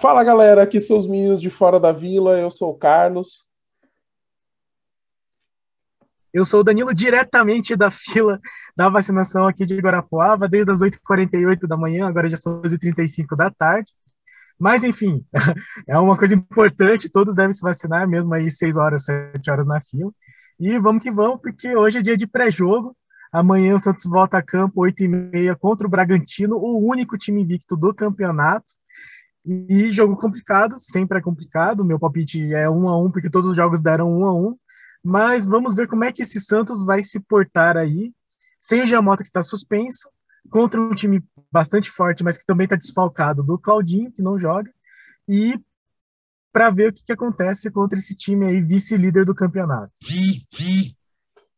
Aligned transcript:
Fala 0.00 0.24
galera, 0.24 0.62
aqui 0.62 0.80
são 0.80 0.96
os 0.96 1.06
meninos 1.06 1.40
de 1.40 1.50
fora 1.50 1.78
da 1.78 1.92
vila, 1.92 2.38
eu 2.38 2.50
sou 2.50 2.70
o 2.70 2.78
Carlos. 2.78 3.46
Eu 6.32 6.44
sou 6.44 6.60
o 6.60 6.64
Danilo, 6.64 6.94
diretamente 6.94 7.76
da 7.76 7.90
fila 7.90 8.40
da 8.76 8.88
vacinação 8.88 9.46
aqui 9.46 9.66
de 9.66 9.78
Guarapuava, 9.78 10.48
desde 10.48 10.70
as 10.70 10.80
8h48 10.80 11.66
da 11.66 11.76
manhã, 11.76 12.06
agora 12.06 12.28
já 12.28 12.36
são 12.36 12.62
12h35 12.62 13.36
da 13.36 13.50
tarde. 13.50 13.90
Mas, 14.58 14.84
enfim, 14.84 15.24
é 15.88 15.98
uma 15.98 16.16
coisa 16.16 16.34
importante, 16.34 17.10
todos 17.10 17.34
devem 17.34 17.52
se 17.52 17.62
vacinar, 17.62 18.08
mesmo 18.08 18.32
aí 18.32 18.50
6 18.50 18.76
horas, 18.76 19.04
7 19.04 19.50
horas 19.50 19.66
na 19.66 19.80
fila. 19.80 20.12
E 20.58 20.78
vamos 20.78 21.02
que 21.02 21.10
vamos, 21.10 21.40
porque 21.42 21.74
hoje 21.74 21.98
é 21.98 22.02
dia 22.02 22.16
de 22.16 22.26
pré-jogo. 22.26 22.96
Amanhã 23.32 23.76
o 23.76 23.80
Santos 23.80 24.04
volta 24.04 24.38
a 24.38 24.42
campo, 24.42 24.80
8h30, 24.80 25.56
contra 25.56 25.86
o 25.86 25.90
Bragantino, 25.90 26.56
o 26.56 26.84
único 26.84 27.16
time 27.16 27.42
invicto 27.42 27.76
do 27.76 27.94
campeonato. 27.94 28.74
E 29.46 29.88
jogo 29.90 30.16
complicado, 30.16 30.76
sempre 30.78 31.18
é 31.18 31.22
complicado. 31.22 31.84
Meu 31.84 31.98
palpite 31.98 32.52
é 32.52 32.68
um 32.68 32.88
a 32.88 33.00
um, 33.00 33.10
porque 33.10 33.30
todos 33.30 33.50
os 33.50 33.56
jogos 33.56 33.80
deram 33.80 34.10
um 34.10 34.24
a 34.24 34.34
um. 34.34 34.56
Mas 35.02 35.46
vamos 35.46 35.74
ver 35.74 35.88
como 35.88 36.04
é 36.04 36.12
que 36.12 36.22
esse 36.22 36.40
Santos 36.40 36.84
vai 36.84 37.02
se 37.02 37.20
portar 37.20 37.76
aí, 37.76 38.12
sem 38.60 38.82
o 38.82 38.86
Giamota 38.86 39.22
que 39.22 39.30
está 39.30 39.42
suspenso, 39.42 40.10
contra 40.50 40.80
um 40.80 40.90
time 40.90 41.24
bastante 41.50 41.90
forte, 41.90 42.22
mas 42.22 42.36
que 42.36 42.44
também 42.44 42.64
está 42.64 42.76
desfalcado 42.76 43.42
do 43.42 43.58
Claudinho, 43.58 44.12
que 44.12 44.22
não 44.22 44.38
joga, 44.38 44.70
e 45.26 45.58
para 46.52 46.70
ver 46.70 46.90
o 46.90 46.92
que, 46.92 47.04
que 47.04 47.12
acontece 47.12 47.70
contra 47.70 47.96
esse 47.96 48.14
time 48.14 48.46
aí, 48.46 48.60
vice-líder 48.60 49.24
do 49.24 49.34
campeonato. 49.34 49.92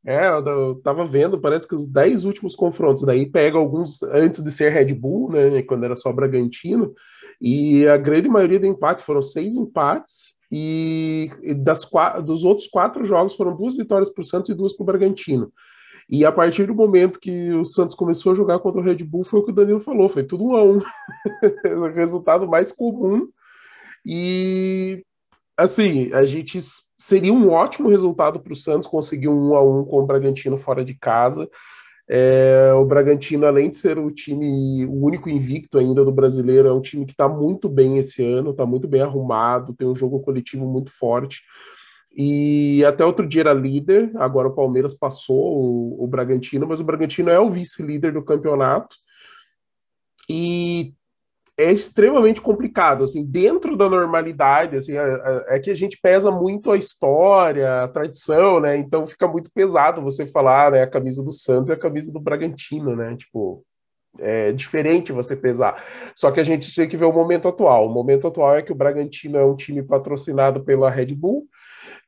É, 0.04 0.28
eu 0.28 0.74
tava 0.82 1.04
vendo, 1.06 1.40
parece 1.40 1.66
que 1.66 1.74
os 1.74 1.86
10 1.86 2.24
últimos 2.24 2.56
confrontos 2.56 3.04
daí 3.04 3.30
pega 3.30 3.56
alguns 3.56 4.02
antes 4.02 4.42
de 4.42 4.50
ser 4.50 4.70
Red 4.70 4.94
Bull, 4.94 5.30
né, 5.30 5.62
quando 5.62 5.84
era 5.84 5.94
só 5.94 6.12
Bragantino, 6.12 6.92
e 7.40 7.86
a 7.86 7.96
grande 7.96 8.28
maioria 8.28 8.58
do 8.58 8.66
empate 8.66 9.02
foram 9.02 9.22
seis 9.22 9.54
empates 9.54 10.36
e 10.50 11.30
das, 11.58 11.88
dos 12.24 12.44
outros 12.44 12.68
quatro 12.68 13.04
jogos 13.04 13.34
foram 13.34 13.56
duas 13.56 13.76
vitórias 13.76 14.10
para 14.10 14.22
o 14.22 14.24
Santos 14.24 14.50
e 14.50 14.54
duas 14.54 14.74
para 14.76 14.82
o 14.82 14.86
Bragantino. 14.86 15.52
E 16.10 16.24
a 16.26 16.32
partir 16.32 16.66
do 16.66 16.74
momento 16.74 17.18
que 17.18 17.52
o 17.52 17.64
Santos 17.64 17.94
começou 17.94 18.32
a 18.32 18.34
jogar 18.34 18.58
contra 18.58 18.80
o 18.80 18.84
Red 18.84 18.96
Bull, 18.96 19.24
foi 19.24 19.40
o 19.40 19.44
que 19.44 19.50
o 19.50 19.54
Danilo 19.54 19.80
falou, 19.80 20.08
foi 20.08 20.24
tudo 20.24 20.44
um 20.44 20.56
a 20.56 20.62
um. 20.62 20.78
o 21.78 21.86
resultado 21.94 22.46
mais 22.46 22.70
comum. 22.70 23.28
E 24.04 25.02
assim, 25.56 26.12
a 26.12 26.26
gente 26.26 26.58
seria 27.02 27.32
um 27.32 27.50
ótimo 27.50 27.88
resultado 27.88 28.38
para 28.38 28.52
o 28.52 28.56
Santos 28.56 28.86
conseguir 28.86 29.26
um 29.26 29.50
1 29.50 29.56
a 29.56 29.62
1 29.80 29.84
com 29.86 29.98
o 29.98 30.06
Bragantino 30.06 30.56
fora 30.56 30.84
de 30.84 30.94
casa. 30.94 31.50
É, 32.08 32.72
o 32.74 32.84
Bragantino, 32.84 33.44
além 33.44 33.70
de 33.70 33.76
ser 33.76 33.98
o 33.98 34.08
time, 34.08 34.86
o 34.86 35.04
único 35.04 35.28
invicto 35.28 35.78
ainda 35.78 36.04
do 36.04 36.12
brasileiro, 36.12 36.68
é 36.68 36.72
um 36.72 36.80
time 36.80 37.04
que 37.04 37.10
está 37.10 37.28
muito 37.28 37.68
bem 37.68 37.98
esse 37.98 38.24
ano, 38.24 38.52
está 38.52 38.64
muito 38.64 38.86
bem 38.86 39.00
arrumado, 39.00 39.74
tem 39.74 39.88
um 39.88 39.96
jogo 39.96 40.20
coletivo 40.20 40.64
muito 40.64 40.92
forte. 40.92 41.42
E 42.16 42.84
até 42.84 43.04
outro 43.04 43.26
dia 43.26 43.40
era 43.40 43.52
líder, 43.52 44.12
agora 44.14 44.46
o 44.46 44.54
Palmeiras 44.54 44.94
passou 44.94 45.56
o, 45.56 46.04
o 46.04 46.06
Bragantino, 46.06 46.68
mas 46.68 46.78
o 46.78 46.84
Bragantino 46.84 47.30
é 47.30 47.40
o 47.40 47.50
vice-líder 47.50 48.12
do 48.12 48.22
campeonato. 48.22 48.94
E 50.30 50.94
é 51.58 51.70
extremamente 51.70 52.40
complicado, 52.40 53.04
assim, 53.04 53.24
dentro 53.24 53.76
da 53.76 53.88
normalidade, 53.88 54.76
assim, 54.76 54.96
é, 54.96 55.02
é, 55.02 55.56
é, 55.56 55.58
que 55.58 55.70
a 55.70 55.74
gente 55.74 55.98
pesa 56.00 56.30
muito 56.30 56.70
a 56.70 56.76
história, 56.76 57.84
a 57.84 57.88
tradição, 57.88 58.58
né, 58.60 58.76
então 58.76 59.06
fica 59.06 59.28
muito 59.28 59.50
pesado 59.52 60.02
você 60.02 60.26
falar, 60.26 60.72
né, 60.72 60.82
a 60.82 60.90
camisa 60.90 61.22
do 61.22 61.32
Santos 61.32 61.68
e 61.68 61.72
a 61.72 61.78
camisa 61.78 62.10
do 62.10 62.20
Bragantino, 62.20 62.96
né, 62.96 63.14
tipo, 63.16 63.64
é 64.18 64.52
diferente 64.52 65.12
você 65.12 65.36
pesar, 65.36 65.82
só 66.16 66.30
que 66.30 66.40
a 66.40 66.44
gente 66.44 66.74
tem 66.74 66.88
que 66.88 66.96
ver 66.96 67.04
o 67.04 67.12
momento 67.12 67.48
atual, 67.48 67.86
o 67.86 67.92
momento 67.92 68.26
atual 68.26 68.56
é 68.56 68.62
que 68.62 68.72
o 68.72 68.76
Bragantino 68.76 69.36
é 69.38 69.44
um 69.44 69.56
time 69.56 69.82
patrocinado 69.82 70.64
pela 70.64 70.90
Red 70.90 71.14
Bull, 71.14 71.46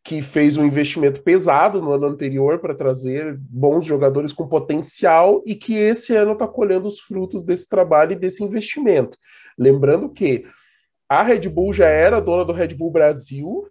que 0.04 0.20
fez 0.20 0.58
um 0.58 0.66
investimento 0.66 1.22
pesado 1.22 1.80
no 1.80 1.90
ano 1.90 2.06
anterior 2.06 2.58
para 2.58 2.74
trazer 2.74 3.38
bons 3.38 3.86
jogadores 3.86 4.34
com 4.34 4.46
potencial 4.46 5.42
e 5.46 5.54
que 5.54 5.74
esse 5.74 6.14
ano 6.14 6.34
está 6.34 6.46
colhendo 6.46 6.86
os 6.86 7.00
frutos 7.00 7.42
desse 7.42 7.66
trabalho 7.66 8.12
e 8.12 8.16
desse 8.16 8.44
investimento. 8.44 9.16
Lembrando 9.58 10.10
que 10.10 10.44
a 11.08 11.22
Red 11.22 11.48
Bull 11.48 11.72
já 11.72 11.86
era 11.86 12.20
dona 12.20 12.44
do 12.44 12.52
Red 12.52 12.74
Bull 12.74 12.90
Brasil, 12.90 13.66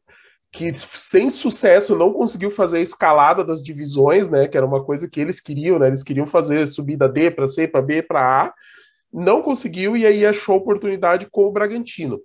que 0.52 0.72
sem 0.74 1.30
sucesso 1.30 1.96
não 1.96 2.12
conseguiu 2.12 2.50
fazer 2.50 2.78
a 2.78 2.82
escalada 2.82 3.44
das 3.44 3.64
divisões, 3.64 4.28
né? 4.28 4.48
Que 4.48 4.58
era 4.58 4.66
uma 4.66 4.84
coisa 4.84 5.08
que 5.08 5.22
eles 5.22 5.40
queriam, 5.40 5.78
né? 5.78 5.88
Eles 5.88 6.02
queriam 6.02 6.26
fazer 6.26 6.68
subida 6.68 7.08
D 7.08 7.30
para 7.30 7.48
C, 7.48 7.68
para 7.68 7.82
B, 7.82 8.02
para 8.02 8.46
A, 8.46 8.54
não 9.14 9.44
conseguiu 9.44 9.96
e 9.96 10.06
aí 10.06 10.26
achou 10.26 10.58
oportunidade 10.58 11.28
com 11.30 11.46
o 11.46 11.52
Bragantino. 11.52 12.20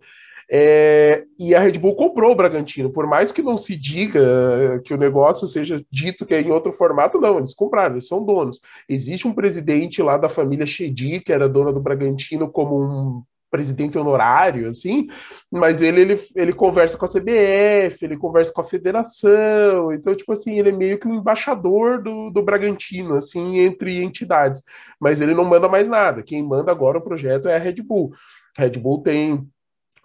É, 0.50 1.25
e 1.38 1.54
a 1.54 1.60
Red 1.60 1.72
Bull 1.72 1.94
comprou 1.94 2.32
o 2.32 2.34
Bragantino, 2.34 2.91
por 2.91 3.06
mais 3.06 3.31
que 3.31 3.42
não 3.42 3.59
se 3.59 3.76
diga 3.76 4.81
que 4.82 4.94
o 4.94 4.97
negócio 4.97 5.47
seja 5.47 5.84
dito 5.91 6.25
que 6.25 6.34
é 6.34 6.41
em 6.41 6.50
outro 6.50 6.72
formato, 6.72 7.20
não, 7.20 7.36
eles 7.36 7.53
compraram, 7.53 7.97
eles 7.97 8.09
são 8.09 8.25
donos. 8.25 8.60
Existe 8.88 9.28
um 9.28 9.34
presidente 9.34 10.03
lá 10.03 10.16
da 10.16 10.28
família 10.28 10.66
Chedi, 10.66 11.20
que 11.20 11.32
era 11.32 11.48
dona 11.48 11.72
do 11.72 11.81
Bragantino, 11.81 12.50
como 12.50 12.82
um 12.82 13.22
presidente 13.50 13.98
honorário, 13.98 14.69
assim, 14.69 15.09
mas 15.50 15.81
ele, 15.81 16.03
ele, 16.03 16.20
ele 16.36 16.53
conversa 16.53 16.98
com 16.98 17.04
a 17.04 17.09
CBF, 17.09 18.04
ele 18.04 18.16
conversa 18.16 18.53
com 18.53 18.60
a 18.60 18.65
federação, 18.65 19.92
então, 19.92 20.15
tipo 20.15 20.32
assim, 20.32 20.59
ele 20.59 20.69
é 20.69 20.72
meio 20.72 20.98
que 20.98 21.09
um 21.09 21.15
embaixador 21.15 22.03
do, 22.03 22.30
do 22.30 22.42
Bragantino, 22.42 23.15
assim, 23.15 23.59
entre 23.60 24.03
entidades, 24.03 24.62
mas 25.00 25.20
ele 25.20 25.34
não 25.34 25.44
manda 25.44 25.69
mais 25.69 25.88
nada, 25.88 26.22
quem 26.22 26.42
manda 26.42 26.70
agora 26.70 26.98
o 26.98 27.03
projeto 27.03 27.48
é 27.48 27.56
a 27.56 27.59
Red 27.59 27.82
Bull. 27.82 28.12
A 28.56 28.62
Red 28.62 28.72
Bull 28.72 29.03
tem 29.03 29.48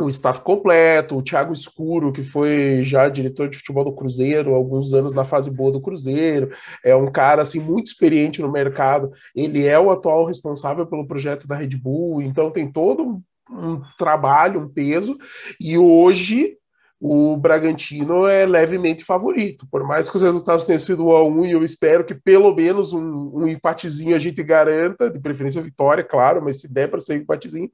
o 0.03 0.09
staff 0.09 0.41
completo, 0.41 1.18
o 1.18 1.22
Thiago 1.22 1.53
Escuro, 1.53 2.12
que 2.12 2.22
foi 2.22 2.84
já 2.84 3.08
diretor 3.09 3.50
de 3.50 3.58
futebol 3.58 3.84
do 3.84 3.94
Cruzeiro, 3.94 4.53
alguns 4.53 4.94
anos 4.94 5.14
na 5.14 5.24
fase 5.24 5.50
boa 5.50 5.72
do 5.72 5.81
Cruzeiro, 5.81 6.50
é 6.84 6.96
um 6.96 7.12
cara 7.12 7.41
assim 7.41 7.59
muito 7.59 7.88
experiente 7.88 8.42
no 8.42 8.52
mercado. 8.52 9.12
Ele 9.36 9.66
é 9.66 9.80
o 9.80 9.92
atual 9.92 10.25
responsável 10.25 10.86
pelo 10.86 11.08
projeto 11.08 11.47
da 11.47 11.56
Red 11.56 11.78
Bull, 11.78 12.22
então 12.22 12.52
tem 12.52 12.72
todo 12.72 13.22
um 13.50 13.81
trabalho, 13.97 14.62
um 14.62 14.69
peso, 14.69 15.18
e 15.59 15.78
hoje 15.78 16.58
o 17.06 17.36
Bragantino 17.36 18.25
é 18.25 18.46
levemente 18.46 19.03
favorito. 19.03 19.68
Por 19.69 19.84
mais 19.86 20.09
que 20.09 20.16
os 20.16 20.24
resultados 20.24 20.63
tenham 20.63 20.80
sido 20.80 21.08
1 21.08 21.12
a 21.12 21.24
1 21.25 21.46
e 21.46 21.52
eu 21.52 21.62
espero 21.62 22.06
que 22.06 22.16
pelo 22.16 22.56
menos 22.56 22.94
um, 22.94 23.30
um 23.34 23.47
empatezinho 23.47 24.16
a 24.16 24.19
gente 24.19 24.42
garanta, 24.42 25.09
de 25.09 25.19
preferência 25.19 25.62
vitória, 25.62 26.02
claro, 26.02 26.42
mas 26.42 26.62
se 26.62 26.74
der 26.74 26.90
para 26.90 27.02
ser 27.02 27.18
um 27.18 27.22
empatezinho, 27.22 27.69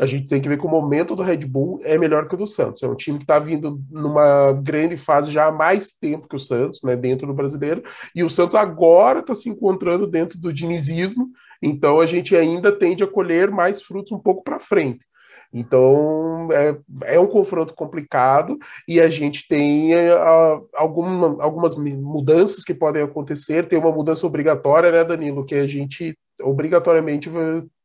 a 0.00 0.06
gente 0.06 0.26
tem 0.26 0.40
que 0.40 0.48
ver 0.48 0.58
que 0.58 0.66
o 0.66 0.70
momento 0.70 1.14
do 1.14 1.22
Red 1.22 1.38
Bull 1.38 1.80
é 1.84 1.96
melhor 1.96 2.26
que 2.26 2.34
o 2.34 2.38
do 2.38 2.46
Santos. 2.46 2.82
É 2.82 2.88
um 2.88 2.96
time 2.96 3.18
que 3.18 3.24
está 3.24 3.38
vindo 3.38 3.80
numa 3.90 4.52
grande 4.52 4.96
fase 4.96 5.30
já 5.30 5.46
há 5.46 5.52
mais 5.52 5.92
tempo 5.92 6.28
que 6.28 6.34
o 6.34 6.40
Santos, 6.40 6.82
né, 6.82 6.96
dentro 6.96 7.26
do 7.26 7.32
brasileiro, 7.32 7.82
e 8.14 8.24
o 8.24 8.30
Santos 8.30 8.56
agora 8.56 9.20
está 9.20 9.34
se 9.34 9.48
encontrando 9.48 10.06
dentro 10.06 10.36
do 10.36 10.52
dinizismo, 10.52 11.28
então 11.62 12.00
a 12.00 12.06
gente 12.06 12.36
ainda 12.36 12.72
tende 12.72 13.04
a 13.04 13.06
colher 13.06 13.50
mais 13.50 13.82
frutos 13.82 14.10
um 14.10 14.18
pouco 14.18 14.42
para 14.42 14.58
frente. 14.58 15.04
Então 15.52 16.48
é, 16.50 16.76
é, 17.14 17.20
um 17.20 17.28
confronto 17.28 17.74
complicado 17.74 18.58
e 18.88 19.00
a 19.00 19.08
gente 19.08 19.46
tem 19.46 19.94
uh, 19.94 20.68
alguma, 20.74 21.40
algumas 21.40 21.76
mudanças 21.76 22.64
que 22.64 22.74
podem 22.74 23.00
acontecer. 23.00 23.68
Tem 23.68 23.78
uma 23.78 23.92
mudança 23.92 24.26
obrigatória, 24.26 24.90
né, 24.90 25.04
Danilo? 25.04 25.44
Que 25.44 25.54
a 25.54 25.66
gente 25.68 26.18
obrigatoriamente 26.42 27.30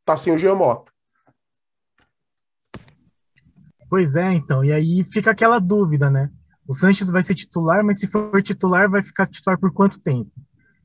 está 0.02 0.18
sem 0.18 0.34
o 0.34 0.38
Giamota. 0.40 0.91
Pois 3.89 4.16
é, 4.16 4.33
então. 4.33 4.63
E 4.63 4.72
aí 4.72 5.03
fica 5.03 5.31
aquela 5.31 5.59
dúvida, 5.59 6.09
né? 6.09 6.29
O 6.67 6.73
Sanches 6.73 7.09
vai 7.09 7.23
ser 7.23 7.33
titular, 7.33 7.83
mas 7.83 8.00
se 8.00 8.07
for 8.07 8.41
titular, 8.44 8.89
vai 8.89 9.01
ficar 9.01 9.25
titular 9.25 9.59
por 9.59 9.73
quanto 9.73 10.00
tempo? 10.00 10.31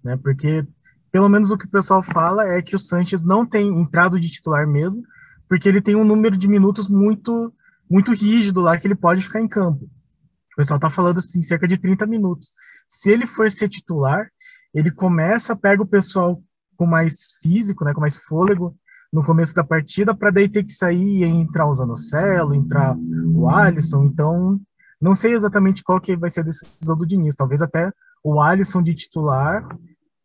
Né? 0.03 0.17
Porque, 0.17 0.67
pelo 1.13 1.29
menos 1.29 1.51
o 1.51 1.59
que 1.59 1.67
o 1.67 1.71
pessoal 1.71 2.03
fala 2.03 2.49
é 2.49 2.63
que 2.63 2.75
o 2.75 2.79
Sanches 2.79 3.23
não 3.23 3.45
tem 3.45 3.69
entrado 3.69 4.19
de 4.19 4.31
titular 4.31 4.67
mesmo, 4.67 5.03
porque 5.47 5.69
ele 5.69 5.83
tem 5.83 5.95
um 5.95 6.05
número 6.05 6.37
de 6.37 6.49
minutos 6.49 6.89
muito 6.89 7.53
muito 7.89 8.15
rígido 8.15 8.63
lá 8.63 8.79
que 8.79 8.87
ele 8.87 8.95
pode 8.95 9.23
ficar 9.23 9.43
em 9.43 9.47
campo. 9.47 9.85
O 9.85 10.57
pessoal 10.57 10.81
tá 10.81 10.89
falando 10.89 11.19
assim, 11.19 11.43
cerca 11.43 11.69
de 11.69 11.77
30 11.77 12.07
minutos. 12.07 12.55
Se 12.89 13.11
ele 13.11 13.27
for 13.27 13.51
ser 13.51 13.69
titular, 13.69 14.31
ele 14.73 14.91
começa, 14.91 15.55
pega 15.55 15.83
o 15.83 15.87
pessoal 15.87 16.43
com 16.77 16.87
mais 16.87 17.39
físico, 17.43 17.85
né, 17.85 17.93
com 17.93 18.01
mais 18.01 18.17
fôlego 18.17 18.75
no 19.15 19.23
começo 19.23 19.55
da 19.55 19.63
partida, 19.63 20.13
para 20.13 20.33
daí 20.33 20.49
ter 20.49 20.65
que 20.65 20.73
sair 20.73 21.21
e 21.21 21.25
entrar 21.25 21.69
o 21.69 21.73
Zanocelo, 21.73 22.53
entrar 22.53 22.97
o 23.33 23.49
Alisson. 23.49 24.03
Então, 24.03 24.61
não 25.01 25.15
sei 25.15 25.35
exatamente 25.35 25.85
qual 25.85 26.01
que 26.01 26.17
vai 26.17 26.29
ser 26.29 26.41
a 26.41 26.45
decisão 26.45 26.97
do 26.97 27.07
Diniz. 27.07 27.37
Talvez 27.37 27.63
até 27.63 27.93
o 28.25 28.41
Alisson 28.41 28.83
de 28.83 28.93
titular, 28.93 29.65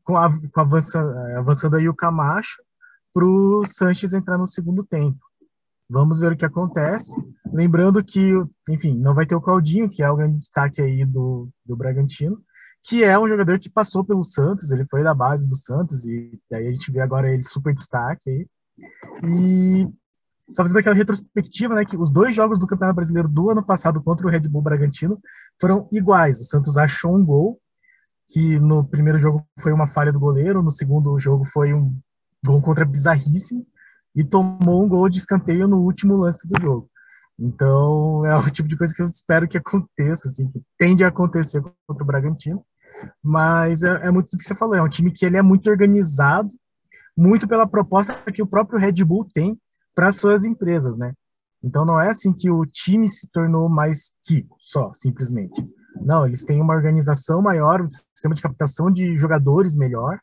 com, 0.04 0.18
a, 0.18 0.28
com 0.32 0.60
avança, 0.60 1.00
avançando 1.38 1.76
aí 1.76 1.88
o 1.88 1.94
Camacho, 1.94 2.64
para 3.14 3.24
o 3.24 3.64
Sanches 3.68 4.12
entrar 4.12 4.40
no 4.40 4.48
segundo 4.48 4.84
tempo. 4.84 5.20
Vamos 5.88 6.20
ver 6.20 6.32
o 6.32 6.38
que 6.38 6.46
acontece. 6.46 7.14
Lembrando 7.54 8.04
que, 8.04 8.32
enfim, 8.68 8.98
não 8.98 9.14
vai 9.14 9.28
ter 9.28 9.36
o 9.36 9.42
Claudinho, 9.42 9.88
que 9.88 10.02
é 10.02 10.10
o 10.10 10.16
grande 10.16 10.38
destaque 10.38 10.82
aí 10.82 11.06
do, 11.06 11.48
do 11.64 11.76
Bragantino, 11.76 12.42
que 12.84 13.04
é 13.04 13.20
um 13.20 13.28
jogador 13.28 13.60
que 13.60 13.70
passou 13.70 14.04
pelo 14.04 14.24
Santos, 14.24 14.72
ele 14.72 14.86
foi 14.88 15.04
da 15.04 15.14
base 15.14 15.48
do 15.48 15.56
Santos, 15.56 16.06
e 16.06 16.40
aí 16.52 16.68
a 16.68 16.72
gente 16.72 16.92
vê 16.92 17.02
agora 17.02 17.32
ele 17.32 17.44
super 17.44 17.72
destaque 17.72 18.32
aí. 18.32 18.48
E 19.24 19.88
só 20.52 20.64
fazendo 20.64 20.80
aquela 20.80 20.96
retrospectiva, 20.96 21.76
né, 21.76 21.86
que 21.86 21.98
os 21.98 22.12
dois 22.12 22.34
jogos 22.34 22.60
do 22.60 22.68
Campeonato 22.68 22.96
Brasileiro 22.96 23.28
do 23.28 23.50
ano 23.52 23.64
passado 23.64 24.02
contra 24.02 24.26
o 24.26 24.30
Red 24.30 24.42
Bull 24.42 24.62
Bragantino 24.62 25.20
foram 25.60 25.88
iguais. 25.92 26.40
O 26.40 26.44
Santos 26.44 26.78
achou 26.78 27.16
um 27.16 27.24
gol, 27.24 27.60
que 28.28 28.60
no 28.60 28.84
primeiro 28.84 29.20
jogo 29.20 29.46
foi 29.60 29.72
uma 29.72 29.88
falha 29.88 30.12
do 30.12 30.20
goleiro, 30.20 30.64
no 30.64 30.72
segundo 30.72 31.20
jogo 31.20 31.46
foi 31.46 31.74
um 31.74 31.96
gol 32.44 32.62
contra 32.62 32.86
bizarríssimo, 32.86 33.66
e 34.16 34.24
tomou 34.24 34.84
um 34.84 34.90
gol 34.90 35.08
de 35.08 35.20
escanteio 35.20 35.68
no 35.68 35.82
último 35.82 36.16
lance 36.16 36.48
do 36.48 36.60
jogo. 36.60 36.90
Então, 37.38 38.26
é 38.26 38.36
o 38.36 38.50
tipo 38.50 38.68
de 38.68 38.76
coisa 38.76 38.94
que 38.94 39.02
eu 39.02 39.06
espero 39.06 39.48
que 39.48 39.58
aconteça, 39.58 40.28
assim, 40.28 40.48
que 40.48 40.62
tende 40.78 41.04
a 41.04 41.08
acontecer 41.08 41.62
contra 41.88 42.04
o 42.04 42.08
Bragantino. 42.08 42.64
Mas 43.24 43.84
é, 43.84 44.08
é 44.08 44.12
muito 44.12 44.30
do 44.30 44.38
que 44.38 44.44
você 44.44 44.56
falou, 44.56 44.76
é 44.76 44.82
um 44.82 44.90
time 44.90 45.12
que 45.12 45.26
ele 45.26 45.38
é 45.38 45.42
muito 45.42 45.70
organizado, 45.70 46.50
muito 47.20 47.50
pela 47.50 47.68
proposta 47.68 48.16
que 48.32 48.42
o 48.42 48.48
próprio 48.48 48.80
Red 48.80 49.04
Bull 49.04 49.28
tem 49.34 49.60
para 49.94 50.10
suas 50.10 50.46
empresas, 50.46 50.98
né? 50.98 51.14
Então 51.62 51.84
não 51.84 52.00
é 52.00 52.10
assim 52.10 52.32
que 52.32 52.50
o 52.50 52.66
time 52.66 53.10
se 53.10 53.28
tornou 53.30 53.68
mais 53.68 54.14
rico, 54.28 54.56
só, 54.58 54.94
simplesmente. 54.94 55.62
Não, 56.02 56.26
eles 56.26 56.46
têm 56.46 56.62
uma 56.62 56.74
organização 56.74 57.42
maior, 57.42 57.82
um 57.82 57.92
sistema 57.92 58.34
de 58.34 58.42
captação 58.42 58.90
de 58.90 59.18
jogadores 59.18 59.76
melhor, 59.76 60.18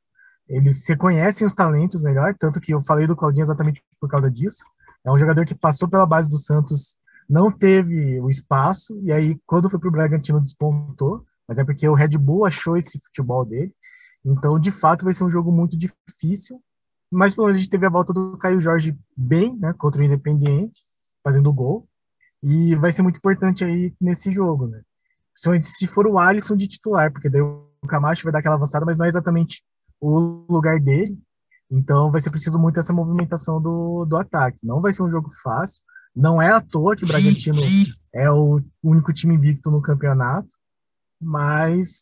eles 0.48 0.88
reconhecem 0.88 1.46
os 1.46 1.52
talentos 1.52 2.00
melhor, 2.00 2.34
tanto 2.38 2.60
que 2.60 2.72
eu 2.72 2.82
falei 2.82 3.06
do 3.06 3.14
Claudinho 3.14 3.44
exatamente 3.44 3.82
por 4.00 4.08
causa 4.08 4.30
disso. 4.30 4.64
É 5.04 5.12
um 5.12 5.18
jogador 5.18 5.44
que 5.44 5.54
passou 5.54 5.88
pela 5.88 6.06
base 6.06 6.30
do 6.30 6.38
Santos, 6.38 6.96
não 7.28 7.52
teve 7.52 8.18
o 8.20 8.30
espaço, 8.30 8.98
e 9.02 9.12
aí 9.12 9.38
quando 9.44 9.68
foi 9.68 9.78
para 9.78 9.88
o 9.88 9.92
Bragantino 9.92 10.40
despontou, 10.40 11.22
mas 11.46 11.58
é 11.58 11.64
porque 11.64 11.86
o 11.86 11.94
Red 11.94 12.16
Bull 12.16 12.46
achou 12.46 12.74
esse 12.74 12.98
futebol 13.00 13.44
dele. 13.44 13.72
Então, 14.24 14.58
de 14.58 14.72
fato, 14.72 15.04
vai 15.04 15.12
ser 15.12 15.24
um 15.24 15.30
jogo 15.30 15.52
muito 15.52 15.76
difícil, 15.76 16.58
mas 17.10 17.34
pelo 17.34 17.46
menos 17.46 17.58
a 17.58 17.60
gente 17.60 17.70
teve 17.70 17.86
a 17.86 17.90
volta 17.90 18.12
do 18.12 18.36
Caio 18.36 18.60
Jorge 18.60 18.98
bem, 19.16 19.56
né, 19.56 19.72
contra 19.76 20.00
o 20.00 20.04
Independiente, 20.04 20.82
fazendo 21.22 21.52
gol, 21.52 21.88
e 22.42 22.74
vai 22.76 22.92
ser 22.92 23.02
muito 23.02 23.18
importante 23.18 23.64
aí 23.64 23.92
nesse 24.00 24.30
jogo, 24.30 24.66
né? 24.66 24.82
Principalmente 25.32 25.66
se 25.66 25.86
for 25.86 26.06
o 26.06 26.18
Alisson 26.18 26.56
de 26.56 26.66
titular, 26.66 27.12
porque 27.12 27.28
daí 27.28 27.40
o 27.42 27.68
Camacho 27.86 28.24
vai 28.24 28.32
dar 28.32 28.38
aquela 28.38 28.54
avançada, 28.54 28.86
mas 28.86 28.96
não 28.96 29.04
é 29.04 29.08
exatamente 29.08 29.62
o 30.00 30.44
lugar 30.48 30.80
dele, 30.80 31.18
então 31.70 32.10
vai 32.10 32.20
ser 32.20 32.30
preciso 32.30 32.58
muito 32.58 32.78
essa 32.78 32.92
movimentação 32.92 33.60
do, 33.60 34.04
do 34.04 34.16
ataque. 34.16 34.58
Não 34.62 34.80
vai 34.80 34.92
ser 34.92 35.02
um 35.02 35.10
jogo 35.10 35.30
fácil, 35.42 35.82
não 36.14 36.40
é 36.40 36.50
à 36.50 36.60
toa 36.60 36.96
que 36.96 37.04
o 37.04 37.08
Bragantino 37.08 37.58
é 38.14 38.30
o 38.30 38.62
único 38.82 39.12
time 39.12 39.34
invicto 39.34 39.70
no 39.70 39.82
campeonato, 39.82 40.48
mas, 41.20 42.00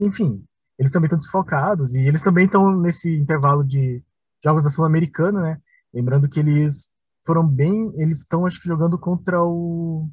enfim, 0.00 0.44
eles 0.78 0.92
também 0.92 1.06
estão 1.06 1.18
desfocados 1.18 1.94
e 1.94 2.00
eles 2.00 2.22
também 2.22 2.46
estão 2.46 2.76
nesse 2.76 3.14
intervalo 3.16 3.64
de 3.64 4.02
jogos 4.42 4.64
da 4.64 4.70
Sul-Americana, 4.70 5.40
né? 5.40 5.60
Lembrando 5.92 6.28
que 6.28 6.40
eles 6.40 6.90
foram 7.24 7.46
bem, 7.46 7.92
eles 7.96 8.18
estão 8.18 8.46
acho 8.46 8.60
que 8.60 8.68
jogando 8.68 8.98
contra 8.98 9.42
o 9.42 10.08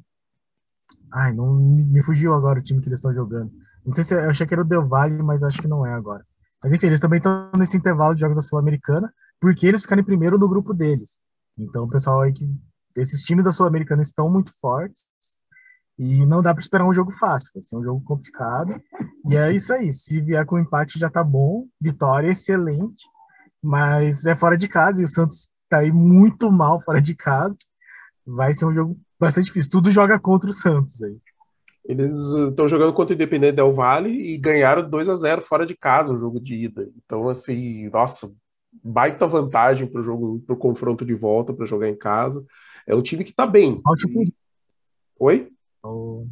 Ai, 1.12 1.32
não 1.32 1.54
me 1.54 2.02
fugiu 2.02 2.34
agora 2.34 2.58
o 2.58 2.62
time 2.62 2.80
que 2.80 2.88
eles 2.88 2.98
estão 2.98 3.14
jogando. 3.14 3.52
Não 3.86 3.92
sei 3.92 4.02
se 4.02 4.14
eu 4.14 4.28
achei 4.28 4.46
que 4.46 4.52
era 4.52 4.62
o 4.62 4.66
Del 4.66 4.86
Valle, 4.86 5.22
mas 5.22 5.44
acho 5.44 5.60
que 5.60 5.68
não 5.68 5.86
é 5.86 5.92
agora. 5.92 6.26
Mas 6.62 6.72
enfim, 6.72 6.88
eles 6.88 7.00
também 7.00 7.18
estão 7.18 7.50
nesse 7.56 7.76
intervalo 7.76 8.14
de 8.14 8.22
jogos 8.22 8.36
da 8.36 8.42
Sul-Americana, 8.42 9.12
porque 9.40 9.66
eles 9.66 9.82
ficaram 9.82 10.02
em 10.02 10.04
primeiro 10.04 10.38
no 10.38 10.48
grupo 10.48 10.74
deles. 10.74 11.20
Então, 11.56 11.84
o 11.84 11.88
pessoal 11.88 12.22
aí 12.22 12.32
que 12.32 12.48
esses 12.96 13.22
times 13.22 13.44
da 13.44 13.52
Sul-Americana 13.52 14.02
estão 14.02 14.28
muito 14.28 14.52
fortes 14.58 15.04
e 15.98 16.26
não 16.26 16.42
dá 16.42 16.52
para 16.52 16.62
esperar 16.62 16.84
um 16.84 16.92
jogo 16.92 17.12
fácil, 17.12 17.50
vai 17.54 17.62
ser 17.62 17.76
um 17.76 17.84
jogo 17.84 18.02
complicado. 18.02 18.74
E 19.28 19.36
é 19.36 19.52
isso 19.52 19.72
aí, 19.72 19.92
se 19.92 20.20
vier 20.20 20.44
com 20.44 20.58
empate 20.58 20.98
já 20.98 21.08
tá 21.08 21.22
bom, 21.22 21.66
vitória 21.80 22.28
excelente 22.28 23.04
mas 23.64 24.26
é 24.26 24.36
fora 24.36 24.58
de 24.58 24.68
casa 24.68 25.00
e 25.00 25.04
o 25.04 25.08
Santos 25.08 25.48
tá 25.70 25.78
aí 25.78 25.90
muito 25.90 26.52
mal 26.52 26.80
fora 26.82 27.00
de 27.00 27.16
casa. 27.16 27.56
Vai 28.26 28.52
ser 28.52 28.66
um 28.66 28.74
jogo 28.74 29.00
bastante 29.18 29.46
difícil. 29.46 29.70
Tudo 29.70 29.90
joga 29.90 30.20
contra 30.20 30.50
o 30.50 30.54
Santos 30.54 31.02
aí. 31.02 31.16
Eles 31.84 32.14
estão 32.14 32.68
jogando 32.68 32.92
contra 32.92 33.12
o 33.12 33.16
Independente 33.16 33.56
Del 33.56 33.72
Vale 33.72 34.10
e 34.10 34.38
ganharam 34.38 34.88
2 34.88 35.08
a 35.08 35.16
0 35.16 35.42
fora 35.42 35.66
de 35.66 35.74
casa 35.74 36.12
o 36.12 36.18
jogo 36.18 36.38
de 36.38 36.54
ida. 36.54 36.88
Então, 36.96 37.28
assim, 37.28 37.88
nossa, 37.88 38.30
baita 38.82 39.26
vantagem 39.26 39.86
para 39.86 40.00
o 40.00 40.04
jogo, 40.04 40.40
para 40.46 40.54
o 40.54 40.58
confronto 40.58 41.04
de 41.04 41.14
volta, 41.14 41.52
para 41.52 41.66
jogar 41.66 41.88
em 41.88 41.96
casa. 41.96 42.44
É 42.86 42.94
um 42.94 43.02
time 43.02 43.24
que 43.24 43.30
está 43.30 43.46
bem. 43.46 43.80
Altitude. 43.84 44.32
Oi? 45.18 45.50
O, 45.82 46.26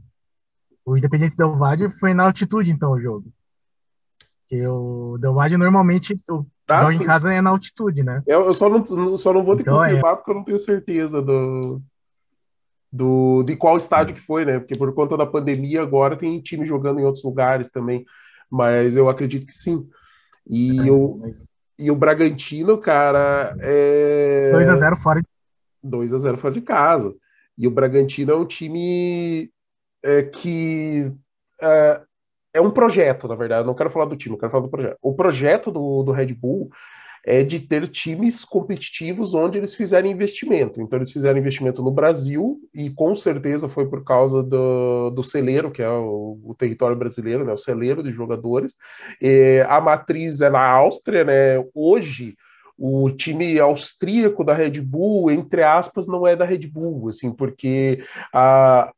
o 0.84 0.96
Independente 0.96 1.36
Del 1.36 1.56
Vale 1.56 1.90
foi 1.98 2.12
na 2.12 2.24
altitude, 2.24 2.70
então, 2.70 2.92
o 2.92 3.00
jogo. 3.00 3.32
Que 4.48 4.66
o 4.66 5.16
Del 5.18 5.34
Valle 5.34 5.56
normalmente 5.56 6.14
o 6.28 6.46
tá, 6.74 6.80
joga 6.80 6.92
sim. 6.92 7.02
em 7.02 7.06
casa 7.06 7.32
é 7.32 7.40
na 7.40 7.50
altitude, 7.50 8.02
né? 8.02 8.22
Eu, 8.26 8.46
eu 8.46 8.54
só, 8.54 8.68
não, 8.68 9.16
só 9.16 9.32
não 9.32 9.44
vou 9.44 9.56
ter 9.56 9.62
então, 9.62 9.78
que 9.78 9.84
confirmar 9.84 10.12
é... 10.12 10.16
porque 10.16 10.30
eu 10.30 10.34
não 10.34 10.44
tenho 10.44 10.58
certeza 10.58 11.22
do, 11.22 11.80
do, 12.92 13.42
de 13.44 13.56
qual 13.56 13.76
estádio 13.76 14.14
que 14.14 14.20
foi, 14.20 14.44
né? 14.44 14.58
Porque 14.58 14.76
por 14.76 14.92
conta 14.94 15.16
da 15.16 15.26
pandemia 15.26 15.82
agora 15.82 16.16
tem 16.16 16.40
time 16.40 16.66
jogando 16.66 17.00
em 17.00 17.04
outros 17.04 17.24
lugares 17.24 17.70
também. 17.70 18.04
Mas 18.50 18.96
eu 18.96 19.08
acredito 19.08 19.46
que 19.46 19.54
sim. 19.54 19.88
E, 20.46 20.80
é, 20.80 20.92
mas... 21.20 21.46
e 21.78 21.90
o 21.90 21.96
Bragantino, 21.96 22.78
cara, 22.78 23.56
é. 23.60 24.52
2x0 24.54 24.96
fora 24.96 25.20
de 25.20 25.28
2 25.82 26.14
a 26.14 26.18
0 26.18 26.38
fora 26.38 26.54
de 26.54 26.60
casa. 26.60 27.14
E 27.56 27.66
o 27.66 27.70
Bragantino 27.70 28.32
é 28.32 28.36
um 28.36 28.46
time 28.46 29.50
é, 30.02 30.22
que 30.22 31.12
é, 31.60 32.02
é 32.54 32.60
um 32.60 32.70
projeto, 32.70 33.26
na 33.28 33.34
verdade. 33.34 33.62
Eu 33.62 33.66
não 33.66 33.74
quero 33.74 33.90
falar 33.90 34.06
do 34.06 34.16
time, 34.16 34.34
eu 34.34 34.38
quero 34.38 34.52
falar 34.52 34.64
do 34.64 34.70
projeto. 34.70 34.96
O 35.00 35.14
projeto 35.14 35.70
do, 35.70 36.02
do 36.02 36.12
Red 36.12 36.34
Bull 36.34 36.70
é 37.24 37.44
de 37.44 37.60
ter 37.60 37.86
times 37.88 38.44
competitivos 38.44 39.32
onde 39.32 39.56
eles 39.56 39.74
fizerem 39.74 40.10
investimento. 40.10 40.80
Então, 40.80 40.98
eles 40.98 41.12
fizeram 41.12 41.38
investimento 41.38 41.80
no 41.82 41.90
Brasil, 41.90 42.58
e 42.74 42.90
com 42.90 43.14
certeza 43.14 43.68
foi 43.68 43.88
por 43.88 44.02
causa 44.02 44.42
do, 44.42 45.10
do 45.10 45.22
celeiro, 45.22 45.70
que 45.70 45.82
é 45.82 45.88
o, 45.88 46.40
o 46.44 46.54
território 46.58 46.96
brasileiro, 46.96 47.44
né, 47.44 47.52
o 47.52 47.58
celeiro 47.58 48.02
de 48.02 48.10
jogadores. 48.10 48.74
E 49.20 49.64
a 49.68 49.80
matriz 49.80 50.40
é 50.40 50.50
na 50.50 50.66
Áustria, 50.66 51.24
né? 51.24 51.64
Hoje 51.74 52.34
o 52.76 53.08
time 53.10 53.60
austríaco 53.60 54.42
da 54.42 54.54
Red 54.54 54.80
Bull, 54.80 55.30
entre 55.30 55.62
aspas, 55.62 56.08
não 56.08 56.26
é 56.26 56.34
da 56.34 56.44
Red 56.44 56.66
Bull, 56.66 57.08
assim, 57.08 57.30
porque 57.30 58.02
a, 58.32 58.90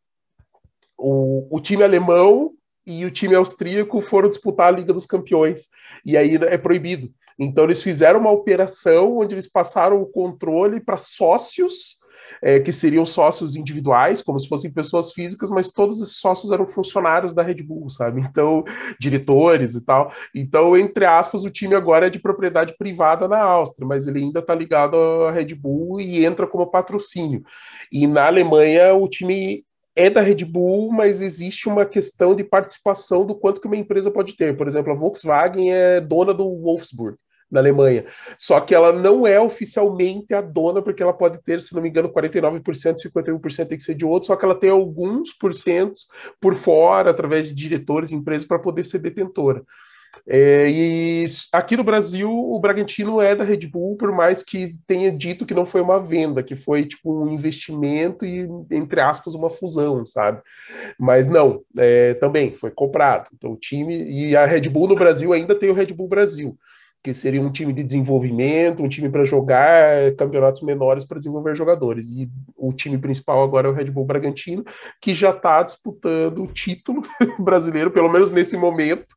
o, 0.96 1.54
o 1.54 1.60
time 1.60 1.82
alemão 1.82 2.52
e 2.86 3.04
o 3.04 3.10
time 3.10 3.34
austríaco 3.34 4.00
foram 4.00 4.28
disputar 4.28 4.68
a 4.68 4.76
Liga 4.76 4.92
dos 4.92 5.06
Campeões, 5.06 5.68
e 6.04 6.16
aí 6.16 6.36
é 6.36 6.58
proibido. 6.58 7.10
Então 7.38 7.64
eles 7.64 7.82
fizeram 7.82 8.20
uma 8.20 8.30
operação 8.30 9.18
onde 9.18 9.34
eles 9.34 9.50
passaram 9.50 10.00
o 10.00 10.06
controle 10.06 10.80
para 10.80 10.96
sócios, 10.96 11.98
é, 12.42 12.60
que 12.60 12.72
seriam 12.72 13.06
sócios 13.06 13.56
individuais, 13.56 14.20
como 14.20 14.38
se 14.38 14.48
fossem 14.48 14.72
pessoas 14.72 15.12
físicas, 15.12 15.50
mas 15.50 15.72
todos 15.72 16.00
esses 16.00 16.18
sócios 16.18 16.52
eram 16.52 16.66
funcionários 16.66 17.32
da 17.32 17.42
Red 17.42 17.62
Bull, 17.62 17.88
sabe? 17.88 18.20
Então, 18.20 18.64
diretores 19.00 19.74
e 19.74 19.84
tal. 19.84 20.12
Então, 20.34 20.76
entre 20.76 21.06
aspas, 21.06 21.44
o 21.44 21.50
time 21.50 21.74
agora 21.74 22.06
é 22.06 22.10
de 22.10 22.20
propriedade 22.20 22.76
privada 22.76 23.26
na 23.26 23.40
Áustria, 23.40 23.86
mas 23.86 24.06
ele 24.06 24.18
ainda 24.18 24.40
está 24.40 24.54
ligado 24.54 24.96
à 24.96 25.30
Red 25.30 25.54
Bull 25.54 26.00
e 26.00 26.24
entra 26.24 26.46
como 26.46 26.70
patrocínio. 26.70 27.42
E 27.90 28.06
na 28.06 28.26
Alemanha, 28.26 28.94
o 28.94 29.08
time 29.08 29.64
é 29.96 30.10
da 30.10 30.20
Red 30.20 30.44
Bull, 30.44 30.90
mas 30.92 31.20
existe 31.20 31.68
uma 31.68 31.86
questão 31.86 32.34
de 32.34 32.42
participação 32.42 33.24
do 33.24 33.34
quanto 33.34 33.60
que 33.60 33.66
uma 33.66 33.76
empresa 33.76 34.10
pode 34.10 34.36
ter. 34.36 34.56
Por 34.56 34.66
exemplo, 34.66 34.92
a 34.92 34.96
Volkswagen 34.96 35.72
é 35.72 36.00
dona 36.00 36.34
do 36.34 36.56
Wolfsburg, 36.56 37.16
na 37.50 37.60
Alemanha. 37.60 38.04
Só 38.36 38.60
que 38.60 38.74
ela 38.74 38.92
não 38.92 39.26
é 39.26 39.40
oficialmente 39.40 40.34
a 40.34 40.40
dona, 40.40 40.82
porque 40.82 41.02
ela 41.02 41.12
pode 41.12 41.40
ter, 41.42 41.60
se 41.60 41.74
não 41.74 41.80
me 41.80 41.88
engano, 41.88 42.12
49%, 42.12 42.96
51% 42.96 43.68
tem 43.68 43.78
que 43.78 43.84
ser 43.84 43.94
de 43.94 44.04
outro, 44.04 44.26
só 44.26 44.36
que 44.36 44.44
ela 44.44 44.58
tem 44.58 44.70
alguns 44.70 45.32
porcentos 45.32 46.08
por 46.40 46.54
fora, 46.54 47.10
através 47.10 47.46
de 47.46 47.54
diretores, 47.54 48.10
empresas, 48.10 48.46
para 48.46 48.58
poder 48.58 48.84
ser 48.84 48.98
detentora. 48.98 49.62
É, 50.26 50.68
e 50.68 51.24
aqui 51.52 51.76
no 51.76 51.84
Brasil, 51.84 52.30
o 52.30 52.58
Bragantino 52.58 53.20
é 53.20 53.34
da 53.34 53.44
Red 53.44 53.66
Bull, 53.66 53.96
por 53.96 54.12
mais 54.12 54.42
que 54.42 54.72
tenha 54.86 55.10
dito 55.10 55.46
que 55.46 55.54
não 55.54 55.64
foi 55.64 55.80
uma 55.80 55.98
venda, 55.98 56.42
que 56.42 56.56
foi 56.56 56.84
tipo 56.84 57.24
um 57.24 57.30
investimento 57.30 58.24
e, 58.24 58.48
entre 58.70 59.00
aspas, 59.00 59.34
uma 59.34 59.50
fusão, 59.50 60.04
sabe? 60.04 60.40
Mas 60.98 61.28
não, 61.28 61.62
é, 61.76 62.14
também 62.14 62.54
foi 62.54 62.70
comprado. 62.70 63.28
Então, 63.34 63.52
o 63.52 63.56
time. 63.56 64.04
E 64.04 64.36
a 64.36 64.46
Red 64.46 64.68
Bull 64.68 64.88
no 64.88 64.96
Brasil 64.96 65.32
ainda 65.32 65.54
tem 65.54 65.70
o 65.70 65.74
Red 65.74 65.86
Bull 65.86 66.08
Brasil, 66.08 66.56
que 67.02 67.12
seria 67.12 67.40
um 67.40 67.52
time 67.52 67.72
de 67.72 67.82
desenvolvimento, 67.82 68.82
um 68.82 68.88
time 68.88 69.08
para 69.08 69.24
jogar 69.24 70.14
campeonatos 70.16 70.62
menores 70.62 71.04
para 71.04 71.18
desenvolver 71.18 71.54
jogadores. 71.56 72.08
E 72.08 72.28
o 72.56 72.72
time 72.72 72.98
principal 72.98 73.42
agora 73.42 73.68
é 73.68 73.70
o 73.70 73.74
Red 73.74 73.90
Bull 73.90 74.04
Bragantino, 74.06 74.64
que 75.00 75.12
já 75.12 75.30
está 75.30 75.62
disputando 75.62 76.42
o 76.42 76.46
título 76.46 77.02
brasileiro, 77.38 77.90
pelo 77.90 78.10
menos 78.10 78.30
nesse 78.30 78.56
momento 78.56 79.14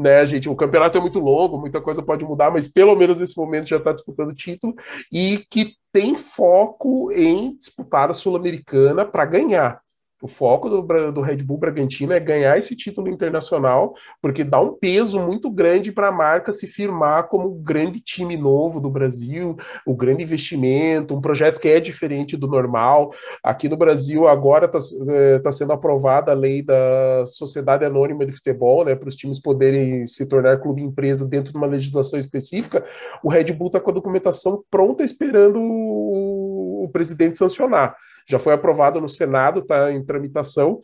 né, 0.00 0.24
gente? 0.26 0.48
O 0.48 0.56
campeonato 0.56 0.96
é 0.96 1.00
muito 1.00 1.18
longo, 1.18 1.58
muita 1.58 1.80
coisa 1.80 2.02
pode 2.02 2.24
mudar, 2.24 2.50
mas 2.50 2.66
pelo 2.66 2.96
menos 2.96 3.18
nesse 3.18 3.36
momento 3.36 3.68
já 3.68 3.76
está 3.76 3.92
disputando 3.92 4.34
título 4.34 4.74
e 5.12 5.44
que 5.50 5.74
tem 5.92 6.16
foco 6.16 7.12
em 7.12 7.56
disputar 7.56 8.10
a 8.10 8.14
Sul-Americana 8.14 9.04
para 9.04 9.24
ganhar. 9.24 9.80
O 10.22 10.28
foco 10.28 10.68
do, 10.68 10.82
do 11.12 11.20
Red 11.20 11.38
Bull 11.38 11.56
Bragantino 11.56 12.12
é 12.12 12.20
ganhar 12.20 12.58
esse 12.58 12.76
título 12.76 13.08
internacional, 13.08 13.94
porque 14.20 14.44
dá 14.44 14.60
um 14.60 14.74
peso 14.74 15.18
muito 15.18 15.50
grande 15.50 15.90
para 15.90 16.08
a 16.08 16.12
marca 16.12 16.52
se 16.52 16.66
firmar 16.66 17.28
como 17.28 17.48
o 17.48 17.54
grande 17.54 18.00
time 18.00 18.36
novo 18.36 18.80
do 18.80 18.90
Brasil, 18.90 19.56
o 19.86 19.94
grande 19.94 20.22
investimento, 20.22 21.14
um 21.14 21.20
projeto 21.20 21.58
que 21.58 21.68
é 21.68 21.80
diferente 21.80 22.36
do 22.36 22.46
normal. 22.46 23.12
Aqui 23.42 23.68
no 23.68 23.78
Brasil, 23.78 24.28
agora 24.28 24.66
está 24.66 24.78
é, 25.08 25.38
tá 25.38 25.50
sendo 25.50 25.72
aprovada 25.72 26.32
a 26.32 26.34
lei 26.34 26.62
da 26.62 27.24
Sociedade 27.24 27.84
Anônima 27.84 28.26
de 28.26 28.32
Futebol, 28.32 28.84
né, 28.84 28.94
para 28.94 29.08
os 29.08 29.16
times 29.16 29.40
poderem 29.40 30.04
se 30.04 30.26
tornar 30.28 30.60
clube 30.60 30.82
empresa 30.82 31.26
dentro 31.26 31.52
de 31.52 31.56
uma 31.56 31.66
legislação 31.66 32.18
específica. 32.18 32.84
O 33.24 33.30
Red 33.30 33.52
Bull 33.52 33.68
está 33.68 33.80
com 33.80 33.90
a 33.90 33.94
documentação 33.94 34.62
pronta, 34.70 35.02
esperando 35.02 35.58
o, 35.58 36.84
o 36.84 36.88
presidente 36.92 37.38
sancionar 37.38 37.96
já 38.30 38.38
foi 38.38 38.52
aprovado 38.52 39.00
no 39.00 39.08
Senado, 39.08 39.60
está 39.60 39.92
em 39.92 40.04
tramitação, 40.04 40.78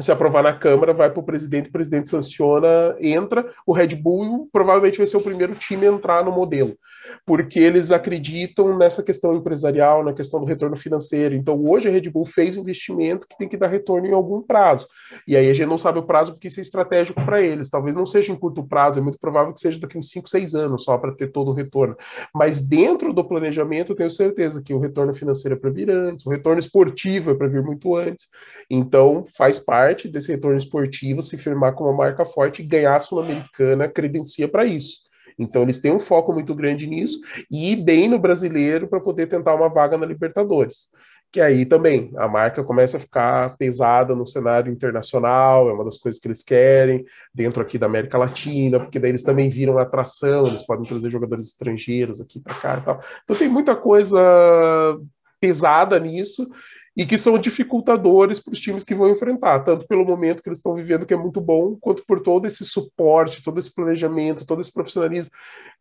se 0.00 0.10
aprovar 0.10 0.42
na 0.42 0.52
Câmara, 0.52 0.92
vai 0.92 1.08
para 1.08 1.20
o 1.20 1.22
presidente, 1.22 1.68
o 1.68 1.72
presidente 1.72 2.08
sanciona, 2.08 2.96
entra, 3.00 3.48
o 3.64 3.72
Red 3.72 3.94
Bull 3.94 4.48
provavelmente 4.52 4.98
vai 4.98 5.06
ser 5.06 5.16
o 5.16 5.22
primeiro 5.22 5.54
time 5.54 5.86
a 5.86 5.90
entrar 5.90 6.24
no 6.24 6.32
modelo, 6.32 6.76
porque 7.24 7.60
eles 7.60 7.92
acreditam 7.92 8.76
nessa 8.76 9.04
questão 9.04 9.36
empresarial, 9.36 10.02
na 10.02 10.12
questão 10.12 10.40
do 10.40 10.46
retorno 10.46 10.74
financeiro. 10.74 11.34
Então, 11.34 11.64
hoje 11.64 11.88
a 11.88 11.92
Red 11.92 12.10
Bull 12.10 12.24
fez 12.24 12.56
investimento 12.56 13.26
que 13.28 13.38
tem 13.38 13.48
que 13.48 13.56
dar 13.56 13.68
retorno 13.68 14.06
em 14.08 14.12
algum 14.12 14.42
prazo. 14.42 14.88
E 15.28 15.36
aí 15.36 15.48
a 15.48 15.54
gente 15.54 15.68
não 15.68 15.78
sabe 15.78 16.00
o 16.00 16.02
prazo 16.02 16.32
porque 16.32 16.48
isso 16.48 16.58
é 16.58 16.62
estratégico 16.62 17.24
para 17.24 17.40
eles. 17.40 17.70
Talvez 17.70 17.94
não 17.94 18.04
seja 18.04 18.32
em 18.32 18.36
curto 18.36 18.64
prazo, 18.64 18.98
é 18.98 19.02
muito 19.02 19.18
provável 19.18 19.52
que 19.52 19.60
seja 19.60 19.78
daqui 19.78 19.96
uns 19.96 20.10
5, 20.10 20.28
6 20.28 20.54
anos 20.56 20.82
só 20.82 20.98
para 20.98 21.12
ter 21.12 21.28
todo 21.28 21.52
o 21.52 21.54
retorno. 21.54 21.96
Mas 22.34 22.66
dentro 22.66 23.12
do 23.12 23.24
planejamento, 23.24 23.92
eu 23.92 23.96
tenho 23.96 24.10
certeza 24.10 24.60
que 24.60 24.74
o 24.74 24.80
retorno 24.80 25.14
financeiro 25.14 25.56
é 25.56 25.58
para 25.58 25.70
vir 25.70 25.88
antes, 25.88 26.26
o 26.26 26.30
retorno 26.30 26.58
esportivo 26.58 27.30
é 27.30 27.34
para 27.34 27.46
vir 27.46 27.62
muito 27.62 27.94
antes. 27.94 28.26
Então, 28.68 29.22
faz 29.36 29.58
parte 29.58 29.83
parte 29.84 30.08
desse 30.08 30.32
retorno 30.32 30.56
esportivo 30.56 31.22
se 31.22 31.36
firmar 31.36 31.74
como 31.74 31.90
uma 31.90 31.98
marca 31.98 32.24
forte 32.24 32.62
e 32.62 32.64
ganhar 32.64 32.96
a 32.96 33.00
Sul-Americana 33.00 33.86
credencia 33.86 34.48
para 34.48 34.64
isso. 34.64 35.02
Então 35.38 35.62
eles 35.62 35.78
têm 35.80 35.92
um 35.92 36.00
foco 36.00 36.32
muito 36.32 36.54
grande 36.54 36.86
nisso 36.86 37.20
e 37.50 37.72
ir 37.72 37.76
bem 37.76 38.08
no 38.08 38.18
brasileiro 38.18 38.88
para 38.88 39.00
poder 39.00 39.26
tentar 39.26 39.54
uma 39.54 39.68
vaga 39.68 39.98
na 39.98 40.06
Libertadores. 40.06 40.88
Que 41.30 41.40
aí 41.40 41.66
também 41.66 42.12
a 42.16 42.28
marca 42.28 42.62
começa 42.62 42.96
a 42.96 43.00
ficar 43.00 43.56
pesada 43.58 44.14
no 44.14 44.26
cenário 44.26 44.72
internacional, 44.72 45.68
é 45.68 45.72
uma 45.72 45.84
das 45.84 45.98
coisas 45.98 46.20
que 46.20 46.28
eles 46.28 46.42
querem, 46.42 47.04
dentro 47.34 47.60
aqui 47.60 47.76
da 47.76 47.86
América 47.86 48.16
Latina, 48.16 48.78
porque 48.78 49.00
daí 49.00 49.10
eles 49.10 49.24
também 49.24 49.48
viram 49.50 49.76
atração, 49.76 50.46
eles 50.46 50.64
podem 50.64 50.86
trazer 50.86 51.10
jogadores 51.10 51.48
estrangeiros 51.48 52.20
aqui 52.20 52.40
para 52.40 52.54
cá 52.54 52.78
e 52.78 52.80
tal. 52.82 53.00
Então 53.24 53.36
tem 53.36 53.48
muita 53.48 53.74
coisa 53.74 54.96
pesada 55.40 55.98
nisso 55.98 56.48
e 56.96 57.04
que 57.04 57.18
são 57.18 57.38
dificultadores 57.38 58.38
para 58.38 58.52
os 58.52 58.60
times 58.60 58.84
que 58.84 58.94
vão 58.94 59.10
enfrentar, 59.10 59.60
tanto 59.60 59.86
pelo 59.86 60.04
momento 60.04 60.42
que 60.42 60.48
eles 60.48 60.58
estão 60.58 60.74
vivendo, 60.74 61.06
que 61.06 61.14
é 61.14 61.16
muito 61.16 61.40
bom, 61.40 61.76
quanto 61.80 62.04
por 62.06 62.20
todo 62.20 62.46
esse 62.46 62.64
suporte, 62.64 63.42
todo 63.42 63.58
esse 63.58 63.74
planejamento, 63.74 64.46
todo 64.46 64.60
esse 64.60 64.72
profissionalismo. 64.72 65.30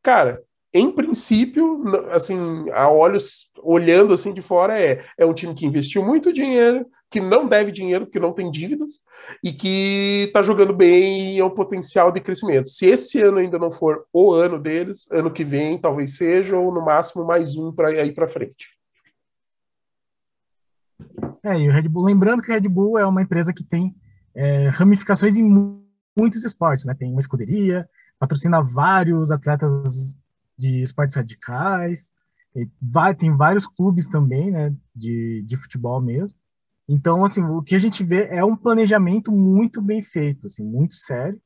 Cara, 0.02 0.42
em 0.74 0.92
princípio, 0.92 1.84
assim, 2.10 2.66
a 2.72 2.90
olhos 2.90 3.52
olhando 3.62 4.14
assim 4.14 4.34
de 4.34 4.42
fora 4.42 4.82
é 4.82 5.06
é 5.18 5.26
um 5.26 5.34
time 5.34 5.54
que 5.54 5.68
investiu 5.68 6.04
muito 6.04 6.34
dinheiro, 6.34 6.86
que 7.12 7.22
não 7.22 7.48
deve 7.48 7.72
dinheiro, 7.72 8.08
que 8.08 8.20
não 8.20 8.34
tem 8.34 8.50
dívidas 8.50 9.04
e 9.44 9.54
que 9.54 10.26
está 10.28 10.42
jogando 10.42 10.74
bem 10.74 11.36
e 11.36 11.40
é 11.40 11.46
um 11.46 11.50
potencial 11.52 12.12
de 12.12 12.20
crescimento. 12.20 12.68
Se 12.68 12.88
esse 12.88 13.22
ano 13.22 13.38
ainda 13.38 13.60
não 13.60 13.70
for 13.70 14.06
o 14.12 14.32
ano 14.32 14.60
deles, 14.60 15.08
ano 15.12 15.30
que 15.30 15.44
vem 15.44 15.78
talvez 15.78 16.18
seja 16.18 16.58
ou 16.58 16.74
no 16.74 16.84
máximo 16.84 17.24
mais 17.24 17.56
um 17.56 17.72
para 17.72 18.04
ir 18.04 18.16
para 18.16 18.28
frente. 18.28 18.70
É, 21.44 21.60
e 21.60 21.68
o 21.68 21.72
Red 21.72 21.90
Bull, 21.90 22.06
lembrando 22.06 22.42
que 22.42 22.50
o 22.50 22.54
Red 22.54 22.68
Bull 22.70 22.98
é 22.98 23.06
uma 23.06 23.22
empresa 23.22 23.54
que 23.54 23.64
tem 23.64 23.94
é, 24.34 24.70
ramificações 24.70 25.36
em 25.36 25.44
muitos 26.18 26.44
esportes, 26.46 26.86
né? 26.86 26.94
Tem 26.94 27.12
uma 27.12 27.20
escuderia, 27.20 27.88
patrocina 28.18 28.62
vários 28.62 29.30
atletas 29.32 30.16
de 30.58 30.82
esportes 30.82 31.18
radicais, 31.18 32.12
vai, 32.82 33.14
tem 33.14 33.36
vários 33.36 33.68
clubes 33.68 34.08
também, 34.08 34.52
né? 34.52 34.74
De, 34.96 35.44
de 35.46 35.58
futebol 35.58 36.02
mesmo. 36.02 36.38
Então, 36.88 37.24
assim, 37.24 37.44
o 37.44 37.62
que 37.62 37.76
a 37.76 37.80
gente 37.80 38.04
vê 38.04 38.28
é 38.30 38.44
um 38.44 38.56
planejamento 38.56 39.32
muito 39.32 39.82
bem 39.82 40.02
feito, 40.02 40.48
assim, 40.48 40.64
muito 40.64 40.94
sério. 40.94 41.40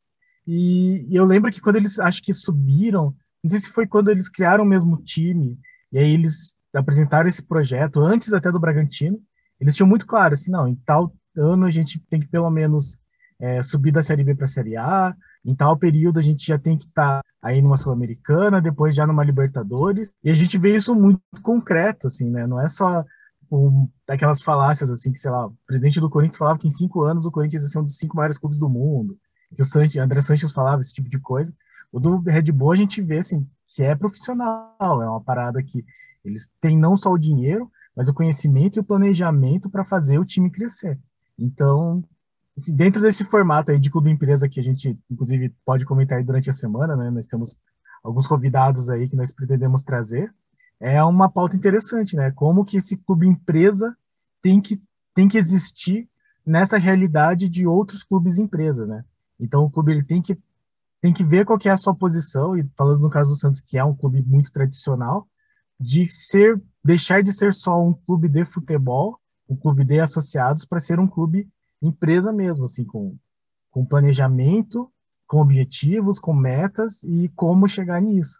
E, 0.46 1.06
e 1.10 1.16
eu 1.16 1.26
lembro 1.26 1.52
que 1.52 1.62
quando 1.62 1.76
eles, 1.76 2.00
acho 2.00 2.22
que 2.22 2.34
subiram, 2.34 3.16
não 3.44 3.50
sei 3.50 3.60
se 3.60 3.70
foi 3.70 3.88
quando 3.88 4.10
eles 4.10 4.30
criaram 4.30 4.64
o 4.64 4.68
mesmo 4.68 4.98
time, 5.04 5.58
e 5.92 6.00
aí 6.00 6.14
eles 6.14 6.56
apresentaram 6.74 7.28
esse 7.28 7.44
projeto, 7.44 8.02
antes 8.02 8.34
até 8.34 8.52
do 8.52 8.60
Bragantino, 8.60 9.20
eles 9.60 9.76
tinham 9.76 9.88
muito 9.88 10.06
claro, 10.06 10.34
assim, 10.34 10.52
não, 10.52 10.68
em 10.68 10.76
tal 10.76 11.14
ano 11.38 11.66
a 11.66 11.70
gente 11.70 12.00
tem 12.10 12.20
que 12.20 12.28
pelo 12.28 12.50
menos 12.50 12.98
é, 13.40 13.62
subir 13.62 13.92
da 13.92 14.02
Série 14.02 14.24
B 14.24 14.36
para 14.36 14.46
a 14.46 14.48
Série 14.48 14.76
A, 14.78 15.16
em 15.46 15.56
tal 15.56 15.78
período 15.78 16.20
a 16.20 16.22
gente 16.22 16.46
já 16.46 16.58
tem 16.58 16.78
que 16.78 16.86
estar 16.86 17.22
tá 17.22 17.30
aí 17.42 17.62
numa 17.62 17.78
Sul-Americana, 17.78 18.62
depois 18.62 18.96
já 18.96 19.06
numa 19.06 19.24
Libertadores, 19.24 20.12
e 20.24 20.32
a 20.32 20.36
gente 20.36 20.58
vê 20.58 20.76
isso 20.76 20.96
muito 20.96 21.22
concreto, 21.42 22.08
assim, 22.08 22.30
né, 22.30 22.48
não 22.48 22.60
é 22.60 22.68
só 22.68 23.04
um, 23.52 23.88
aquelas 24.08 24.42
falácias, 24.42 24.90
assim, 24.90 25.12
que, 25.12 25.20
sei 25.20 25.32
lá, 25.32 25.48
o 25.48 25.56
presidente 25.66 26.00
do 26.00 26.10
Corinthians 26.10 26.38
falava 26.38 26.60
que 26.60 26.68
em 26.68 26.72
cinco 26.72 27.04
anos 27.04 27.26
o 27.26 27.32
Corinthians 27.32 27.64
ia 27.64 27.70
ser 27.70 27.80
um 27.80 27.84
dos 27.84 27.98
cinco 27.98 28.16
maiores 28.18 28.38
clubes 28.38 28.60
do 28.60 28.70
mundo, 28.70 29.18
que 29.56 29.62
o 29.62 29.66
Sanches, 29.66 29.98
André 29.98 30.22
Sanches 30.22 30.52
falava 30.52 30.82
esse 30.82 30.94
tipo 30.94 31.10
de 31.10 31.20
coisa, 31.20 31.54
o 31.92 32.00
do 32.00 32.20
Red 32.20 32.52
Bull 32.52 32.74
a 32.74 32.76
gente 32.76 33.02
vê, 33.02 33.20
assim, 33.20 33.48
que 33.68 33.84
é 33.84 33.96
profissional, 33.96 34.76
é 34.80 35.10
uma 35.10 35.22
parada 35.22 35.64
que 35.64 35.86
eles 36.24 36.50
têm 36.60 36.78
não 36.78 36.98
só 36.98 37.12
o 37.12 37.18
dinheiro, 37.18 37.72
mas 37.98 38.08
o 38.08 38.14
conhecimento 38.14 38.78
e 38.78 38.80
o 38.80 38.84
planejamento 38.84 39.72
para 39.72 39.84
fazer 39.84 40.20
o 40.20 40.26
time 40.26 40.52
crescer. 40.52 41.00
Então, 41.38 42.04
dentro 42.76 43.02
desse 43.02 43.24
formato 43.24 43.72
aí 43.72 43.80
de 43.80 43.90
clube 43.90 44.12
empresa 44.12 44.48
que 44.48 44.60
a 44.60 44.64
gente, 44.64 44.96
inclusive, 45.10 45.52
pode 45.66 45.84
comentar 45.84 46.24
durante 46.24 46.48
a 46.48 46.54
semana, 46.54 46.96
né? 46.96 47.10
Nós 47.10 47.26
temos 47.26 47.58
alguns 48.04 48.28
convidados 48.28 48.88
aí 48.88 49.10
que 49.10 49.16
nós 49.16 49.32
pretendemos 49.32 49.82
trazer. 49.82 50.32
É 50.80 51.04
uma 51.04 51.28
pauta 51.28 51.56
interessante, 51.56 52.16
né? 52.16 52.30
Como 52.30 52.64
que 52.64 52.78
esse 52.78 52.96
clube 52.98 53.26
empresa 53.26 53.98
tem 54.44 54.62
que, 54.62 54.80
tem 55.16 55.28
que 55.28 55.40
existir 55.40 56.08
nessa 56.46 56.78
realidade 56.78 57.50
de 57.50 57.66
outros 57.66 58.04
clubes 58.04 58.38
empresa, 58.38 58.86
né? 58.86 59.04
Então, 59.40 59.64
o 59.64 59.72
clube 59.72 59.92
ele 59.92 60.04
tem 60.04 60.22
que 60.22 60.38
tem 61.02 61.14
que 61.14 61.24
ver 61.24 61.46
qual 61.46 61.60
que 61.60 61.70
é 61.70 61.72
a 61.72 61.78
sua 61.78 61.96
posição, 61.96 62.58
e 62.58 62.64
falando 62.76 63.00
no 63.00 63.10
caso 63.10 63.30
do 63.30 63.36
Santos, 63.36 63.62
que 63.62 63.78
é 63.78 63.84
um 63.84 63.96
clube 63.96 64.22
muito 64.22 64.52
tradicional, 64.52 65.28
de 65.80 66.08
ser 66.10 66.62
deixar 66.84 67.22
de 67.22 67.34
ser 67.34 67.54
só 67.54 67.84
um 67.84 67.94
clube 67.94 68.30
de 68.30 68.46
futebol, 68.46 69.20
um 69.50 69.56
clube 69.56 69.84
de 69.84 70.00
associados, 70.00 70.66
para 70.66 70.80
ser 70.80 71.00
um 71.00 71.08
clube 71.08 71.48
empresa 71.82 72.32
mesmo, 72.32 72.66
assim, 72.66 72.86
com, 72.86 73.16
com 73.70 73.86
planejamento, 73.86 74.90
com 75.28 75.40
objetivos, 75.42 76.18
com 76.18 76.34
metas 76.34 77.04
e 77.04 77.30
como 77.36 77.68
chegar 77.68 78.02
nisso. 78.02 78.40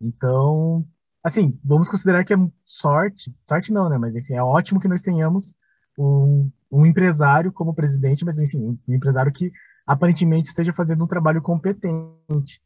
Então, 0.00 0.84
assim, 1.22 1.58
vamos 1.62 1.88
considerar 1.88 2.24
que 2.24 2.32
é 2.32 2.38
sorte, 2.64 3.34
sorte 3.44 3.72
não, 3.72 3.88
né? 3.88 3.98
Mas 3.98 4.16
enfim, 4.16 4.34
é 4.34 4.42
ótimo 4.42 4.80
que 4.80 4.88
nós 4.88 5.02
tenhamos 5.02 5.54
um, 5.98 6.50
um 6.72 6.86
empresário 6.86 7.52
como 7.52 7.74
presidente, 7.74 8.24
mas 8.24 8.38
enfim, 8.38 8.78
um 8.88 8.94
empresário 8.94 9.30
que 9.30 9.52
aparentemente 9.86 10.48
esteja 10.48 10.72
fazendo 10.72 11.04
um 11.04 11.08
trabalho 11.08 11.42
competente. 11.42 12.60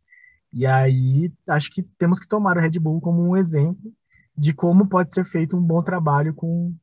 E 0.53 0.65
aí, 0.65 1.33
acho 1.49 1.71
que 1.71 1.83
temos 1.83 2.21
que 2.21 2.29
tomar 2.29 2.57
o 2.57 2.61
Red 2.61 2.79
Bull 2.79 3.01
como 3.01 3.21
um 3.23 3.37
exemplo 3.37 3.93
de 4.37 4.53
como 4.53 4.87
pode 4.87 5.15
ser 5.15 5.25
feito 5.25 5.57
um 5.57 5.63
bom 5.63 5.83
trabalho 5.83 6.35
com, 6.35 6.75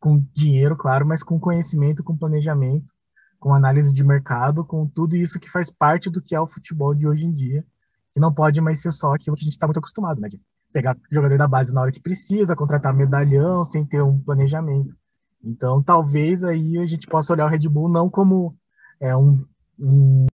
com 0.00 0.24
dinheiro, 0.32 0.76
claro, 0.76 1.06
mas 1.06 1.22
com 1.22 1.38
conhecimento, 1.38 2.02
com 2.02 2.16
planejamento, 2.16 2.92
com 3.38 3.54
análise 3.54 3.92
de 3.94 4.04
mercado, 4.04 4.64
com 4.64 4.86
tudo 4.86 5.16
isso 5.16 5.38
que 5.38 5.50
faz 5.50 5.70
parte 5.70 6.10
do 6.10 6.20
que 6.20 6.34
é 6.34 6.40
o 6.40 6.46
futebol 6.46 6.94
de 6.94 7.06
hoje 7.06 7.26
em 7.26 7.32
dia, 7.32 7.64
que 8.12 8.20
não 8.20 8.32
pode 8.32 8.60
mais 8.60 8.80
ser 8.80 8.90
só 8.92 9.14
aquilo 9.14 9.36
que 9.36 9.42
a 9.42 9.44
gente 9.44 9.52
está 9.52 9.66
muito 9.66 9.78
acostumado, 9.78 10.20
né? 10.20 10.28
De 10.28 10.40
pegar 10.72 10.96
jogador 11.10 11.38
da 11.38 11.46
base 11.46 11.72
na 11.72 11.80
hora 11.80 11.92
que 11.92 12.00
precisa, 12.00 12.56
contratar 12.56 12.92
medalhão 12.92 13.64
sem 13.64 13.84
ter 13.84 14.02
um 14.02 14.18
planejamento. 14.18 14.94
Então, 15.42 15.82
talvez 15.82 16.42
aí 16.42 16.78
a 16.78 16.86
gente 16.86 17.06
possa 17.06 17.32
olhar 17.32 17.46
o 17.46 17.48
Red 17.48 17.68
Bull 17.68 17.88
não 17.88 18.10
como 18.10 18.56
é, 19.00 19.16
um, 19.16 19.44
um 19.78 20.26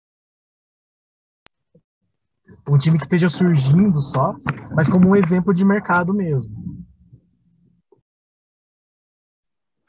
um 2.68 2.78
time 2.78 2.99
que 2.99 3.04
esteja 3.04 3.28
surgindo 3.28 4.00
só, 4.00 4.35
mas 4.75 4.88
como 4.88 5.11
um 5.11 5.16
exemplo 5.16 5.52
de 5.52 5.64
mercado 5.64 6.14
mesmo. 6.14 6.52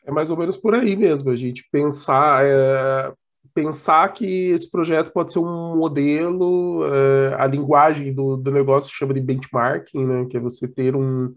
É 0.06 0.12
mais 0.12 0.30
ou 0.30 0.38
menos 0.38 0.56
por 0.56 0.76
aí 0.76 0.96
mesmo, 0.96 1.32
a 1.32 1.36
gente 1.36 1.68
pensar, 1.72 2.46
é, 2.46 3.12
pensar 3.54 4.08
que 4.10 4.50
esse 4.50 4.70
projeto 4.70 5.12
pode 5.12 5.32
ser 5.32 5.40
um 5.40 5.76
modelo, 5.76 6.86
é, 6.86 7.36
a 7.40 7.48
linguagem 7.48 8.14
do, 8.14 8.38
do 8.38 8.52
negócio 8.52 8.96
chama 8.96 9.16
de 9.16 9.22
benchmarking, 9.22 10.06
né, 10.06 10.26
que 10.30 10.38
é 10.38 10.40
você 10.40 10.68
ter 10.68 10.96
um, 10.96 11.34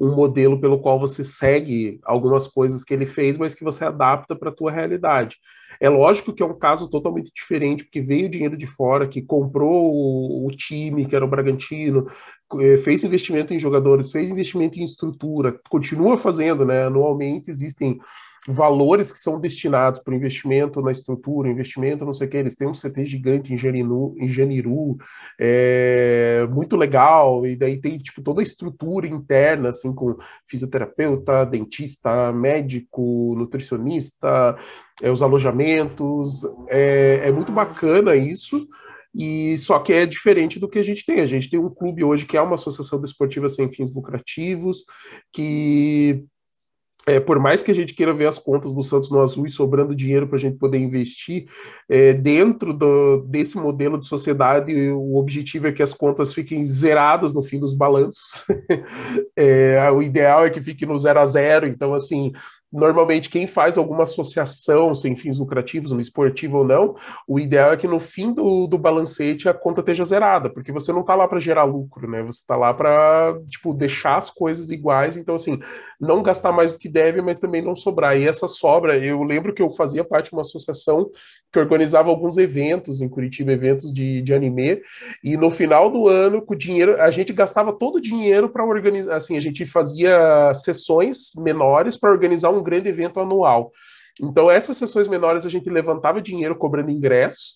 um 0.00 0.14
modelo 0.14 0.58
pelo 0.58 0.80
qual 0.80 0.98
você 0.98 1.22
segue 1.22 2.00
algumas 2.04 2.48
coisas 2.48 2.82
que 2.82 2.94
ele 2.94 3.04
fez, 3.04 3.36
mas 3.36 3.54
que 3.54 3.62
você 3.62 3.84
adapta 3.84 4.34
para 4.34 4.48
a 4.48 4.54
tua 4.54 4.72
realidade. 4.72 5.36
É 5.78 5.88
lógico 5.88 6.32
que 6.32 6.42
é 6.42 6.46
um 6.46 6.58
caso 6.58 6.88
totalmente 6.88 7.30
diferente, 7.34 7.84
porque 7.84 8.00
veio 8.00 8.28
dinheiro 8.28 8.56
de 8.56 8.66
fora, 8.66 9.06
que 9.06 9.22
comprou 9.22 9.92
o, 9.92 10.46
o 10.46 10.50
time, 10.50 11.06
que 11.06 11.14
era 11.14 11.24
o 11.24 11.28
Bragantino, 11.28 12.06
eh, 12.58 12.76
fez 12.78 13.04
investimento 13.04 13.54
em 13.54 13.60
jogadores, 13.60 14.10
fez 14.10 14.30
investimento 14.30 14.78
em 14.78 14.84
estrutura, 14.84 15.58
continua 15.68 16.16
fazendo, 16.16 16.64
né? 16.64 16.84
Anualmente 16.84 17.50
existem 17.50 17.98
valores 18.48 19.12
que 19.12 19.18
são 19.18 19.38
destinados 19.38 20.00
para 20.00 20.14
investimento 20.14 20.80
na 20.80 20.90
estrutura, 20.90 21.48
investimento 21.48 22.04
não 22.04 22.14
sei 22.14 22.26
o 22.26 22.30
que, 22.30 22.36
eles 22.36 22.56
têm 22.56 22.68
um 22.68 22.72
CT 22.72 23.04
gigante 23.04 23.52
em 23.52 23.58
Janiru, 23.58 24.14
em 24.18 24.28
Janiru 24.28 24.96
é, 25.38 26.46
muito 26.50 26.76
legal, 26.76 27.46
e 27.46 27.54
daí 27.54 27.78
tem 27.80 27.98
tipo 27.98 28.22
toda 28.22 28.40
a 28.40 28.42
estrutura 28.42 29.06
interna, 29.06 29.68
assim, 29.68 29.94
com 29.94 30.16
fisioterapeuta, 30.46 31.44
dentista, 31.44 32.32
médico, 32.32 33.34
nutricionista, 33.36 34.56
é, 35.02 35.10
os 35.10 35.22
alojamentos, 35.22 36.42
é, 36.68 37.28
é 37.28 37.32
muito 37.32 37.52
bacana 37.52 38.16
isso, 38.16 38.66
e 39.14 39.58
só 39.58 39.80
que 39.80 39.92
é 39.92 40.06
diferente 40.06 40.58
do 40.58 40.68
que 40.68 40.78
a 40.78 40.82
gente 40.84 41.04
tem. 41.04 41.20
A 41.20 41.26
gente 41.26 41.50
tem 41.50 41.58
um 41.58 41.68
clube 41.68 42.04
hoje 42.04 42.24
que 42.24 42.36
é 42.36 42.42
uma 42.42 42.54
associação 42.54 43.00
desportiva 43.00 43.48
sem 43.48 43.70
fins 43.70 43.92
lucrativos, 43.92 44.84
que 45.32 46.24
é, 47.06 47.18
por 47.18 47.38
mais 47.38 47.62
que 47.62 47.70
a 47.70 47.74
gente 47.74 47.94
queira 47.94 48.12
ver 48.12 48.26
as 48.26 48.38
contas 48.38 48.74
do 48.74 48.82
Santos 48.82 49.10
no 49.10 49.20
azul 49.20 49.46
e 49.46 49.50
sobrando 49.50 49.94
dinheiro 49.94 50.26
para 50.26 50.36
a 50.36 50.40
gente 50.40 50.58
poder 50.58 50.78
investir, 50.78 51.46
é, 51.88 52.12
dentro 52.12 52.72
do, 52.72 53.22
desse 53.28 53.56
modelo 53.56 53.98
de 53.98 54.06
sociedade, 54.06 54.72
o 54.90 55.16
objetivo 55.16 55.66
é 55.66 55.72
que 55.72 55.82
as 55.82 55.94
contas 55.94 56.34
fiquem 56.34 56.64
zeradas 56.64 57.32
no 57.32 57.42
fim 57.42 57.58
dos 57.58 57.74
balanços. 57.74 58.44
é, 59.34 59.90
o 59.90 60.02
ideal 60.02 60.44
é 60.44 60.50
que 60.50 60.60
fique 60.60 60.84
no 60.84 60.98
zero 60.98 61.20
a 61.20 61.26
zero. 61.26 61.66
Então, 61.66 61.94
assim, 61.94 62.32
normalmente 62.72 63.28
quem 63.28 63.46
faz 63.46 63.76
alguma 63.76 64.04
associação 64.04 64.94
sem 64.94 65.16
fins 65.16 65.38
lucrativos, 65.38 65.92
no 65.92 66.00
esportivo 66.00 66.58
ou 66.58 66.64
não, 66.64 66.94
o 67.26 67.38
ideal 67.38 67.72
é 67.72 67.76
que 67.76 67.88
no 67.88 67.98
fim 67.98 68.32
do, 68.32 68.66
do 68.66 68.78
balancete 68.78 69.48
a 69.48 69.54
conta 69.54 69.80
esteja 69.80 70.04
zerada, 70.04 70.48
porque 70.48 70.70
você 70.70 70.92
não 70.92 71.00
está 71.00 71.14
lá 71.14 71.26
para 71.26 71.40
gerar 71.40 71.64
lucro, 71.64 72.08
né? 72.08 72.22
Você 72.22 72.40
está 72.40 72.56
lá 72.56 72.72
para, 72.72 73.36
tipo, 73.48 73.74
deixar 73.74 74.16
as 74.16 74.30
coisas 74.30 74.70
iguais, 74.70 75.16
então 75.16 75.34
assim, 75.34 75.58
não 76.00 76.22
gastar 76.22 76.52
mais 76.52 76.72
do 76.72 76.78
que 76.78 76.88
deve, 76.88 77.20
mas 77.20 77.38
também 77.38 77.62
não 77.62 77.74
sobrar. 77.74 78.16
E 78.16 78.26
essa 78.26 78.46
sobra, 78.46 78.96
eu 78.96 79.22
lembro 79.22 79.52
que 79.52 79.62
eu 79.62 79.70
fazia 79.70 80.04
parte 80.04 80.30
de 80.30 80.36
uma 80.36 80.42
associação 80.42 81.10
que 81.52 81.58
organizava 81.58 82.08
alguns 82.08 82.38
eventos 82.38 83.02
em 83.02 83.08
Curitiba, 83.08 83.52
eventos 83.52 83.92
de, 83.92 84.22
de 84.22 84.32
anime, 84.32 84.80
e 85.22 85.36
no 85.36 85.50
final 85.50 85.90
do 85.90 86.06
ano, 86.06 86.40
com 86.40 86.54
o 86.54 86.56
dinheiro, 86.56 87.00
a 87.00 87.10
gente 87.10 87.32
gastava 87.32 87.72
todo 87.72 87.96
o 87.96 88.00
dinheiro 88.00 88.48
para 88.48 88.64
organizar, 88.64 89.16
assim, 89.16 89.36
a 89.36 89.40
gente 89.40 89.66
fazia 89.66 90.52
sessões 90.54 91.32
menores 91.36 91.96
para 91.96 92.10
organizar 92.10 92.50
um 92.50 92.59
grande 92.62 92.88
evento 92.88 93.20
anual. 93.20 93.72
Então, 94.22 94.50
essas 94.50 94.76
sessões 94.76 95.08
menores 95.08 95.46
a 95.46 95.48
gente 95.48 95.70
levantava 95.70 96.20
dinheiro 96.20 96.54
cobrando 96.54 96.90
ingresso. 96.90 97.54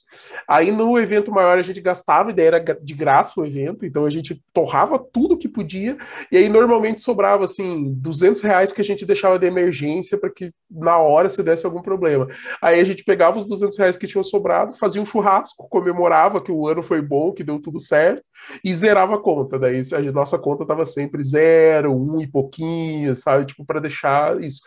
Aí, 0.48 0.72
no 0.72 0.98
evento 0.98 1.30
maior, 1.30 1.58
a 1.58 1.62
gente 1.62 1.80
gastava, 1.80 2.30
e 2.30 2.32
daí 2.34 2.46
era 2.46 2.58
de 2.60 2.94
graça 2.94 3.38
o 3.38 3.44
evento. 3.44 3.84
Então, 3.84 4.06
a 4.06 4.10
gente 4.10 4.42
torrava 4.52 4.98
tudo 4.98 5.36
que 5.36 5.48
podia. 5.48 5.96
E 6.32 6.36
aí, 6.36 6.48
normalmente, 6.48 7.02
sobrava, 7.02 7.44
assim, 7.44 7.92
200 7.94 8.40
reais 8.42 8.72
que 8.72 8.80
a 8.80 8.84
gente 8.84 9.04
deixava 9.04 9.38
de 9.38 9.46
emergência 9.46 10.16
para 10.16 10.30
que 10.30 10.52
na 10.70 10.96
hora 10.98 11.28
se 11.28 11.42
desse 11.42 11.66
algum 11.66 11.82
problema. 11.82 12.28
Aí, 12.62 12.80
a 12.80 12.84
gente 12.84 13.04
pegava 13.04 13.36
os 13.36 13.46
200 13.46 13.76
reais 13.76 13.96
que 13.96 14.06
tinham 14.06 14.22
sobrado, 14.22 14.72
fazia 14.72 15.02
um 15.02 15.06
churrasco, 15.06 15.68
comemorava 15.68 16.40
que 16.40 16.52
o 16.52 16.66
ano 16.66 16.82
foi 16.82 17.02
bom, 17.02 17.32
que 17.32 17.44
deu 17.44 17.60
tudo 17.60 17.78
certo, 17.78 18.22
e 18.64 18.72
zerava 18.74 19.16
a 19.16 19.20
conta. 19.20 19.58
Daí, 19.58 19.82
a 19.92 20.12
nossa 20.12 20.38
conta 20.38 20.62
estava 20.62 20.86
sempre 20.86 21.22
zero, 21.22 21.92
um 21.92 22.22
e 22.22 22.26
pouquinho, 22.26 23.14
sabe? 23.14 23.44
Tipo, 23.44 23.66
para 23.66 23.80
deixar 23.80 24.40
isso. 24.42 24.62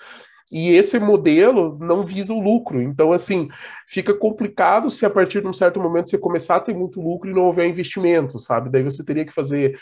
E 0.52 0.70
esse 0.70 0.98
modelo 0.98 1.78
não 1.80 2.04
visa 2.04 2.34
o 2.34 2.42
lucro. 2.42 2.82
Então, 2.82 3.12
assim, 3.12 3.50
fica 3.86 4.14
complicado 4.14 4.90
se 4.90 5.06
a 5.06 5.10
partir 5.10 5.42
de 5.42 5.48
um 5.48 5.54
certo 5.54 5.80
momento 5.80 6.10
você 6.10 6.18
começar 6.18 6.56
a 6.56 6.62
ter 6.62 6.74
muito 6.74 7.02
lucro 7.02 7.30
e 7.30 7.34
não 7.34 7.44
houver 7.44 7.68
investimento, 7.68 8.40
sabe? 8.40 8.70
Daí 8.70 8.84
você 8.84 9.04
teria 9.04 9.26
que 9.26 9.34
fazer. 9.34 9.78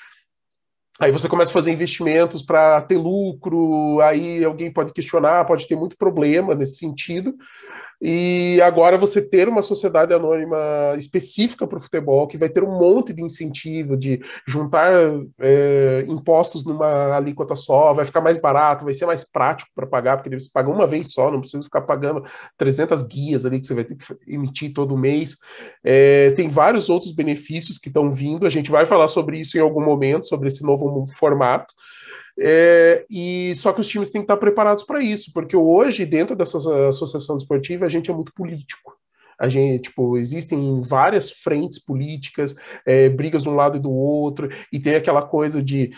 Aí 1.00 1.12
você 1.12 1.28
começa 1.28 1.52
a 1.52 1.54
fazer 1.54 1.72
investimentos 1.72 2.42
para 2.42 2.82
ter 2.82 2.98
lucro, 2.98 4.00
aí 4.02 4.44
alguém 4.44 4.72
pode 4.72 4.94
questionar, 4.94 5.46
pode 5.46 5.68
ter 5.68 5.76
muito 5.76 5.98
problema 5.98 6.56
nesse 6.56 6.78
sentido. 6.78 7.36
E 8.02 8.60
agora 8.62 8.98
você 8.98 9.22
ter 9.22 9.48
uma 9.48 9.62
sociedade 9.62 10.14
anônima 10.14 10.58
específica 10.98 11.66
para 11.66 11.78
o 11.78 11.82
futebol, 11.82 12.28
que 12.28 12.38
vai 12.38 12.50
ter 12.50 12.64
um 12.64 12.78
monte 12.78 13.14
de 13.14 13.24
incentivo 13.24 13.96
de 13.96 14.22
juntar 14.48 14.92
é, 15.40 16.06
impostos 16.08 16.66
numa 16.66 17.16
alíquota 17.16 17.56
só, 17.56 17.94
vai 17.94 18.06
ficar 18.06 18.22
mais 18.22 18.40
barato, 18.40 18.84
vai 18.84 18.94
ser 18.94 19.06
mais 19.06 19.24
prático 19.24 19.72
para 19.74 19.88
pagar, 19.88 20.18
porque 20.18 20.40
você 20.40 20.50
paga 20.54 20.70
uma 20.70 20.86
vez 20.86 21.14
só, 21.14 21.32
não 21.32 21.40
precisa 21.40 21.64
ficar 21.64 21.82
pagando 21.82 22.24
300 22.58 23.04
guias 23.04 23.46
ali 23.46 23.60
que 23.60 23.68
você 23.68 23.74
vai 23.74 23.84
ter 23.84 23.96
que 23.96 24.06
emitir 24.28 24.74
todo 24.74 24.98
mês. 24.98 25.38
É, 25.84 26.32
tem 26.32 26.50
vários 26.50 26.90
outros 26.90 27.12
benefícios 27.12 27.78
que 27.78 27.88
estão 27.88 28.12
vindo, 28.12 28.46
a 28.46 28.50
gente 28.50 28.70
vai 28.70 28.86
falar 28.86 29.08
sobre 29.08 29.40
isso 29.40 29.58
em 29.58 29.62
algum 29.62 29.84
momento, 29.84 30.28
sobre 30.28 30.48
esse 30.48 30.64
novo 30.64 31.06
formato. 31.08 31.74
É, 32.38 33.06
e 33.10 33.54
só 33.56 33.72
que 33.72 33.82
os 33.82 33.88
times 33.88 34.10
têm 34.10 34.22
que 34.22 34.26
estar 34.26 34.38
preparados 34.38 34.84
para 34.84 35.02
isso, 35.02 35.32
porque 35.34 35.56
hoje, 35.56 36.06
dentro 36.06 36.36
dessa 36.36 36.58
associação 36.88 37.38
esportiva, 37.38 37.86
a 37.86 37.90
gente 37.90 38.12
é 38.12 38.14
muito 38.14 38.34
político. 38.34 38.94
A 39.40 39.50
gente, 39.50 39.84
tipo, 39.84 40.18
existem 40.18 40.82
várias 40.82 41.30
frentes 41.30 41.84
políticas, 41.84 42.56
é, 42.86 43.10
brigas 43.10 43.44
de 43.44 43.50
um 43.50 43.56
lado 43.56 43.78
e 43.78 43.82
do 43.82 43.92
outro, 43.92 44.50
e 44.72 44.80
tem 44.80 44.96
aquela 44.96 45.22
coisa 45.22 45.62
de 45.62 45.92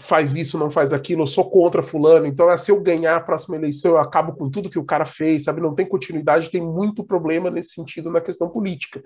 faz 0.00 0.34
isso, 0.34 0.58
não 0.58 0.68
faz 0.68 0.92
aquilo, 0.92 1.22
eu 1.22 1.26
sou 1.26 1.48
contra 1.48 1.82
fulano, 1.82 2.26
então 2.26 2.50
é, 2.50 2.56
se 2.56 2.70
eu 2.70 2.80
ganhar 2.80 3.16
a 3.16 3.20
próxima 3.20 3.56
eleição, 3.56 3.92
eu 3.92 3.98
acabo 3.98 4.32
com 4.32 4.50
tudo 4.50 4.68
que 4.68 4.78
o 4.78 4.84
cara 4.84 5.06
fez, 5.06 5.44
sabe? 5.44 5.60
Não 5.60 5.74
tem 5.74 5.86
continuidade, 5.86 6.50
tem 6.50 6.60
muito 6.60 7.04
problema 7.04 7.48
nesse 7.48 7.74
sentido 7.74 8.10
na 8.10 8.20
questão 8.20 8.48
política. 8.48 9.02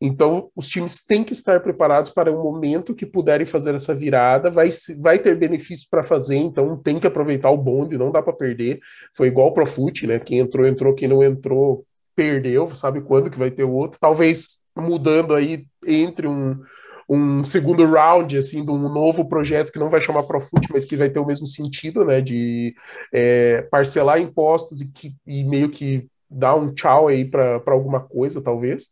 Então, 0.00 0.50
os 0.54 0.68
times 0.68 1.04
têm 1.04 1.24
que 1.24 1.32
estar 1.32 1.60
preparados 1.60 2.10
para 2.10 2.30
o 2.30 2.42
momento 2.42 2.94
que 2.94 3.06
puderem 3.06 3.46
fazer 3.46 3.74
essa 3.74 3.94
virada, 3.94 4.50
vai, 4.50 4.68
vai 5.00 5.18
ter 5.18 5.34
benefícios 5.36 5.88
para 5.88 6.02
fazer, 6.02 6.36
então 6.36 6.76
tem 6.76 7.00
que 7.00 7.06
aproveitar 7.06 7.50
o 7.50 7.56
bonde, 7.56 7.96
não 7.96 8.10
dá 8.10 8.20
para 8.20 8.32
perder. 8.32 8.78
Foi 9.16 9.28
igual 9.28 9.54
pro 9.54 9.66
Fute, 9.66 10.06
né? 10.06 10.18
Quem 10.18 10.40
entrou, 10.40 10.66
entrou, 10.66 10.94
quem 10.94 11.08
não 11.08 11.22
entrou, 11.22 11.84
perdeu, 12.14 12.68
sabe 12.74 13.00
quando 13.00 13.30
que 13.30 13.38
vai 13.38 13.50
ter 13.50 13.64
o 13.64 13.72
outro. 13.72 13.98
Talvez 13.98 14.62
mudando 14.76 15.34
aí 15.34 15.64
entre 15.86 16.26
um 16.26 16.60
um 17.08 17.44
segundo 17.44 17.84
round, 17.86 18.36
assim, 18.36 18.64
de 18.64 18.70
um 18.70 18.88
novo 18.88 19.28
projeto 19.28 19.72
que 19.72 19.78
não 19.78 19.88
vai 19.88 20.00
chamar 20.00 20.24
Profut, 20.24 20.66
mas 20.72 20.84
que 20.84 20.96
vai 20.96 21.08
ter 21.08 21.20
o 21.20 21.26
mesmo 21.26 21.46
sentido, 21.46 22.04
né, 22.04 22.20
de 22.20 22.74
é, 23.12 23.62
parcelar 23.70 24.20
impostos 24.20 24.80
e, 24.80 24.90
que, 24.90 25.14
e 25.26 25.44
meio 25.44 25.70
que 25.70 26.08
dar 26.28 26.56
um 26.56 26.74
tchau 26.74 27.08
aí 27.08 27.24
para 27.24 27.62
alguma 27.66 28.00
coisa, 28.00 28.42
talvez. 28.42 28.88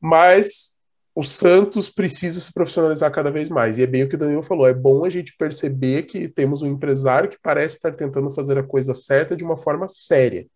Mas 0.00 0.78
o 1.14 1.22
Santos 1.24 1.90
precisa 1.90 2.40
se 2.40 2.52
profissionalizar 2.52 3.10
cada 3.10 3.30
vez 3.30 3.48
mais. 3.48 3.76
E 3.76 3.82
é 3.82 3.86
bem 3.86 4.04
o 4.04 4.08
que 4.08 4.14
o 4.14 4.18
Daniel 4.18 4.42
falou: 4.42 4.66
é 4.66 4.72
bom 4.72 5.04
a 5.04 5.10
gente 5.10 5.36
perceber 5.36 6.04
que 6.04 6.28
temos 6.28 6.62
um 6.62 6.68
empresário 6.68 7.28
que 7.28 7.38
parece 7.42 7.76
estar 7.76 7.92
tentando 7.92 8.30
fazer 8.30 8.56
a 8.56 8.62
coisa 8.62 8.94
certa 8.94 9.36
de 9.36 9.44
uma 9.44 9.56
forma 9.56 9.88
séria. 9.88 10.46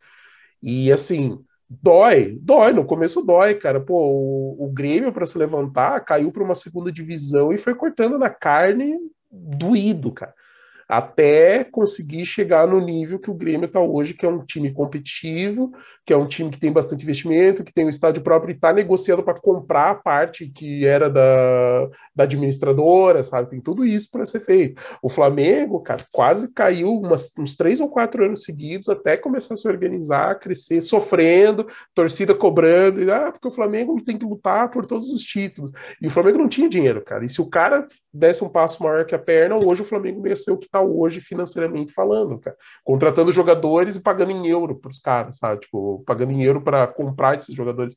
E 0.63 0.93
assim, 0.93 1.39
Dói, 1.81 2.39
dói, 2.41 2.73
no 2.73 2.85
começo 2.85 3.23
dói, 3.23 3.55
cara. 3.55 3.81
Pô, 3.81 3.95
o, 3.95 4.67
o 4.67 4.73
Grêmio, 4.73 5.13
para 5.13 5.27
se 5.27 5.39
levantar, 5.39 6.01
caiu 6.01 6.31
para 6.31 6.43
uma 6.43 6.55
segunda 6.55 6.93
divisão 6.93 7.53
e 7.53 7.59
foi 7.59 7.75
cortando 7.75 8.19
na 8.19 8.29
carne 8.29 8.99
doído, 9.31 10.13
cara 10.13 10.35
até 10.93 11.65
conseguir 11.65 12.27
chegar 12.27 12.69
no 12.69 12.79
nível 12.79 13.19
que 13.19 13.31
o 13.31 13.35
Grêmio 13.35 13.65
está 13.65 13.81
hoje, 13.81 14.13
que 14.13 14.27
é 14.27 14.29
um 14.29 14.45
time 14.45 14.71
competitivo, 14.71 15.73
que 16.05 16.13
é 16.13 16.17
um 16.17 16.27
time 16.27 16.51
que 16.51 16.61
tem 16.61 16.71
bastante 16.71 17.03
investimento, 17.03 17.65
que 17.65 17.73
tem 17.73 17.87
um 17.87 17.89
estádio 17.89 18.23
próprio 18.23 18.53
e 18.53 18.55
está 18.55 18.75
negociando 18.75 19.23
para 19.23 19.41
comprar 19.41 19.91
a 19.91 19.95
parte 19.95 20.51
que 20.51 20.85
era 20.85 21.09
da, 21.09 21.89
da 22.15 22.25
administradora, 22.25 23.25
sabe? 23.25 23.49
Tem 23.49 23.61
tudo 23.63 23.87
isso 23.87 24.11
para 24.11 24.27
ser 24.27 24.41
feito. 24.41 24.83
O 25.03 25.09
Flamengo, 25.09 25.81
cara, 25.81 26.05
quase 26.13 26.53
caiu 26.53 26.93
umas, 26.93 27.33
uns 27.39 27.57
três 27.57 27.81
ou 27.81 27.89
quatro 27.89 28.27
anos 28.27 28.43
seguidos 28.43 28.91
até 28.91 29.17
começar 29.17 29.55
a 29.55 29.57
se 29.57 29.67
organizar, 29.67 30.39
crescer, 30.41 30.83
sofrendo, 30.83 31.67
torcida 31.95 32.35
cobrando, 32.35 33.03
e, 33.03 33.11
ah, 33.11 33.33
porque 33.33 33.49
o 33.49 33.51
Flamengo 33.51 33.99
tem 34.05 34.19
que 34.19 34.27
lutar 34.27 34.71
por 34.71 34.85
todos 34.85 35.11
os 35.11 35.23
títulos. 35.23 35.73
E 36.03 36.07
o 36.07 36.11
Flamengo 36.11 36.37
não 36.37 36.49
tinha 36.51 36.69
dinheiro, 36.69 37.03
cara. 37.03 37.25
E 37.25 37.31
se 37.31 37.41
o 37.41 37.49
cara 37.49 37.89
desse 38.13 38.45
um 38.45 38.49
passo 38.49 38.83
maior 38.83 39.07
que 39.07 39.15
a 39.15 39.19
perna, 39.19 39.57
hoje 39.57 39.83
o 39.83 39.85
Flamengo 39.85 40.21
ser 40.37 40.51
o 40.51 40.59
que 40.59 40.67
está 40.67 40.81
hoje 40.81 41.21
financeiramente 41.21 41.93
falando, 41.93 42.39
cara. 42.39 42.57
Contratando 42.85 43.33
jogadores 43.33 43.97
e 43.97 44.01
pagando 44.01 44.33
em 44.33 44.47
euro 44.47 44.77
para 44.77 44.91
os 44.91 44.99
caras, 44.99 45.39
sabe? 45.39 45.63
Tipo, 45.63 46.03
pagando 46.07 46.33
em 46.33 46.43
euro 46.43 46.61
para 46.61 46.87
comprar 46.87 47.37
esses 47.37 47.55
jogadores. 47.55 47.97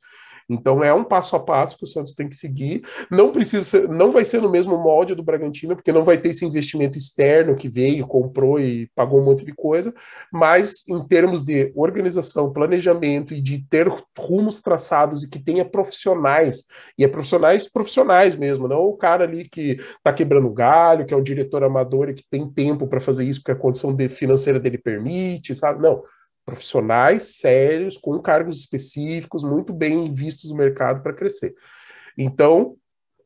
Então 0.49 0.83
é 0.83 0.93
um 0.93 1.03
passo 1.03 1.35
a 1.35 1.39
passo 1.39 1.77
que 1.77 1.83
o 1.83 1.87
Santos 1.87 2.13
tem 2.13 2.27
que 2.27 2.35
seguir. 2.35 2.83
Não 3.09 3.31
precisa 3.31 3.87
não 3.87 4.11
vai 4.11 4.23
ser 4.23 4.41
no 4.41 4.49
mesmo 4.49 4.77
molde 4.77 5.15
do 5.15 5.23
Bragantino, 5.23 5.75
porque 5.75 5.91
não 5.91 6.03
vai 6.03 6.17
ter 6.17 6.29
esse 6.29 6.45
investimento 6.45 6.97
externo 6.97 7.55
que 7.55 7.67
veio, 7.67 8.07
comprou 8.07 8.59
e 8.59 8.87
pagou 8.95 9.19
um 9.19 9.25
monte 9.25 9.43
de 9.43 9.53
coisa, 9.53 9.93
mas 10.31 10.87
em 10.87 11.05
termos 11.07 11.43
de 11.43 11.71
organização, 11.75 12.53
planejamento 12.53 13.33
e 13.33 13.41
de 13.41 13.65
ter 13.69 13.87
rumos 14.17 14.61
traçados 14.61 15.23
e 15.23 15.29
que 15.29 15.39
tenha 15.39 15.65
profissionais, 15.65 16.65
e 16.97 17.03
é 17.03 17.07
profissionais 17.07 17.67
profissionais 17.67 18.35
mesmo, 18.35 18.67
não 18.67 18.83
o 18.83 18.97
cara 18.97 19.23
ali 19.23 19.47
que 19.49 19.77
está 19.97 20.13
quebrando 20.13 20.49
galho, 20.49 21.05
que 21.05 21.13
é 21.13 21.17
um 21.17 21.23
diretor 21.23 21.63
amador 21.63 22.09
e 22.09 22.13
que 22.13 22.23
tem 22.29 22.47
tempo 22.47 22.87
para 22.87 22.99
fazer 22.99 23.25
isso 23.25 23.39
porque 23.39 23.51
a 23.51 23.55
condição 23.55 23.93
de, 23.93 24.09
financeira 24.09 24.59
dele 24.59 24.77
permite, 24.77 25.55
sabe? 25.55 25.81
Não 25.81 26.03
profissionais 26.45 27.37
sérios, 27.37 27.97
com 27.97 28.19
cargos 28.19 28.59
específicos, 28.59 29.43
muito 29.43 29.73
bem 29.73 30.13
vistos 30.13 30.51
no 30.51 30.55
mercado 30.55 31.01
para 31.01 31.13
crescer. 31.13 31.55
Então, 32.17 32.75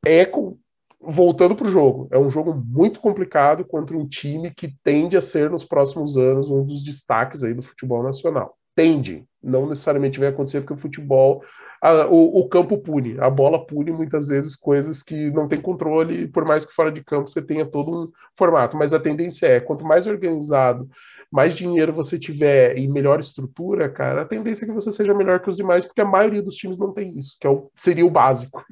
é 0.05 0.25
com, 0.25 0.57
voltando 0.99 1.55
para 1.55 1.67
o 1.67 1.69
jogo, 1.69 2.07
é 2.11 2.17
um 2.17 2.29
jogo 2.29 2.53
muito 2.53 2.99
complicado 2.99 3.65
contra 3.65 3.97
um 3.97 4.07
time 4.07 4.51
que 4.51 4.73
tende 4.83 5.17
a 5.17 5.21
ser 5.21 5.49
nos 5.49 5.63
próximos 5.63 6.17
anos 6.17 6.49
um 6.49 6.63
dos 6.63 6.83
destaques 6.83 7.43
aí 7.43 7.53
do 7.53 7.61
futebol 7.61 8.01
nacional. 8.01 8.57
Tende. 8.75 9.25
Não 9.43 9.67
necessariamente 9.67 10.19
vai 10.19 10.29
acontecer 10.29 10.61
porque 10.61 10.73
o 10.73 10.77
futebol 10.77 11.43
a, 11.81 12.07
o, 12.07 12.39
o, 12.39 12.49
campo 12.49 12.77
pune, 12.77 13.19
a 13.19 13.29
bola 13.29 13.65
pune 13.65 13.91
muitas 13.91 14.27
vezes 14.27 14.55
coisas 14.55 15.01
que 15.01 15.31
não 15.31 15.47
tem 15.47 15.61
controle, 15.61 16.27
por 16.27 16.45
mais 16.45 16.65
que 16.65 16.73
fora 16.73 16.91
de 16.91 17.03
campo 17.03 17.29
você 17.29 17.41
tenha 17.41 17.65
todo 17.65 18.03
um 18.03 18.11
formato, 18.37 18.75
mas 18.75 18.93
a 18.93 18.99
tendência 18.99 19.47
é, 19.47 19.59
quanto 19.59 19.85
mais 19.85 20.05
organizado, 20.07 20.89
mais 21.31 21.55
dinheiro 21.55 21.93
você 21.93 22.17
tiver 22.19 22.77
e 22.77 22.87
melhor 22.87 23.19
estrutura, 23.19 23.89
cara, 23.89 24.23
a 24.23 24.25
tendência 24.25 24.65
é 24.65 24.67
que 24.67 24.73
você 24.73 24.91
seja 24.91 25.13
melhor 25.13 25.39
que 25.39 25.49
os 25.49 25.57
demais, 25.57 25.85
porque 25.85 26.01
a 26.01 26.05
maioria 26.05 26.41
dos 26.41 26.55
times 26.55 26.77
não 26.77 26.91
tem 26.91 27.17
isso, 27.17 27.37
que 27.39 27.47
é 27.47 27.49
o, 27.49 27.69
seria 27.75 28.05
o 28.05 28.11
básico. 28.11 28.65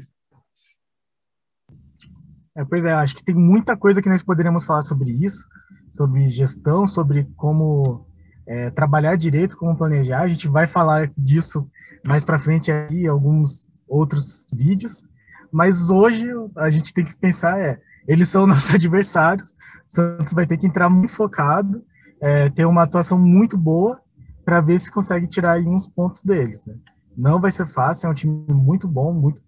É, 2.55 2.65
pois 2.65 2.85
é, 2.85 2.91
acho 2.91 3.15
que 3.15 3.23
tem 3.23 3.35
muita 3.35 3.77
coisa 3.77 4.01
que 4.01 4.09
nós 4.09 4.23
poderíamos 4.23 4.65
falar 4.65 4.81
sobre 4.81 5.11
isso, 5.11 5.47
sobre 5.91 6.27
gestão, 6.27 6.87
sobre 6.87 7.27
como 7.35 8.06
é, 8.47 8.69
trabalhar 8.69 9.17
direito, 9.17 9.57
como 9.57 9.77
planejar. 9.77 10.21
A 10.21 10.27
gente 10.27 10.47
vai 10.47 10.65
falar 10.65 11.11
disso 11.17 11.69
mais 12.05 12.23
para 12.23 12.39
frente 12.39 12.71
aí 12.71 13.05
alguns 13.05 13.67
outros 13.87 14.47
vídeos, 14.53 15.03
mas 15.51 15.89
hoje 15.89 16.27
a 16.55 16.69
gente 16.69 16.93
tem 16.93 17.05
que 17.05 17.15
pensar 17.15 17.59
é, 17.59 17.79
eles 18.07 18.29
são 18.29 18.47
nossos 18.47 18.73
adversários, 18.73 19.51
o 19.51 19.55
Santos 19.93 20.33
vai 20.33 20.47
ter 20.47 20.57
que 20.57 20.65
entrar 20.65 20.89
muito 20.89 21.13
focado, 21.13 21.83
é, 22.21 22.49
ter 22.49 22.65
uma 22.65 22.83
atuação 22.83 23.19
muito 23.19 23.57
boa 23.57 24.01
para 24.45 24.61
ver 24.61 24.79
se 24.79 24.91
consegue 24.91 25.27
tirar 25.27 25.53
aí 25.53 25.67
uns 25.67 25.87
pontos 25.87 26.23
deles. 26.23 26.65
Né? 26.65 26.75
Não 27.15 27.39
vai 27.39 27.51
ser 27.51 27.67
fácil, 27.67 28.07
é 28.07 28.11
um 28.11 28.13
time 28.13 28.45
muito 28.49 28.87
bom, 28.87 29.13
muito 29.13 29.41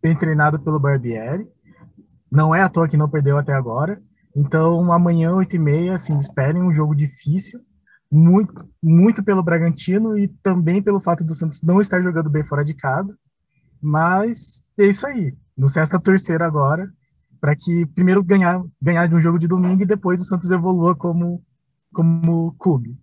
bem 0.00 0.16
treinado 0.16 0.60
pelo 0.60 0.78
Barbieri. 0.78 1.48
Não 2.30 2.54
é 2.54 2.62
à 2.62 2.68
toa 2.68 2.88
que 2.88 2.96
não 2.96 3.08
perdeu 3.08 3.36
até 3.36 3.52
agora. 3.52 4.00
Então, 4.34 4.92
amanhã, 4.92 5.32
8h30, 5.32 5.94
assim, 5.94 6.18
esperem 6.18 6.62
um 6.62 6.72
jogo 6.72 6.94
difícil, 6.94 7.60
muito, 8.10 8.68
muito 8.82 9.24
pelo 9.24 9.42
Bragantino 9.42 10.16
e 10.18 10.28
também 10.42 10.82
pelo 10.82 11.00
fato 11.00 11.24
do 11.24 11.34
Santos 11.34 11.62
não 11.62 11.80
estar 11.80 12.02
jogando 12.02 12.30
bem 12.30 12.44
fora 12.44 12.64
de 12.64 12.74
casa. 12.74 13.16
Mas 13.80 14.64
é 14.78 14.86
isso 14.86 15.06
aí. 15.06 15.34
No 15.56 15.68
sexta 15.68 16.00
terceira 16.00 16.46
agora, 16.46 16.90
para 17.40 17.54
que 17.54 17.86
primeiro 17.86 18.22
ganhar, 18.22 18.62
ganhar 18.80 19.06
de 19.06 19.14
um 19.14 19.20
jogo 19.20 19.38
de 19.38 19.48
domingo 19.48 19.82
e 19.82 19.86
depois 19.86 20.20
o 20.20 20.24
Santos 20.24 20.50
evolua 20.50 20.94
como, 20.94 21.42
como 21.92 22.54
clube. 22.58 22.96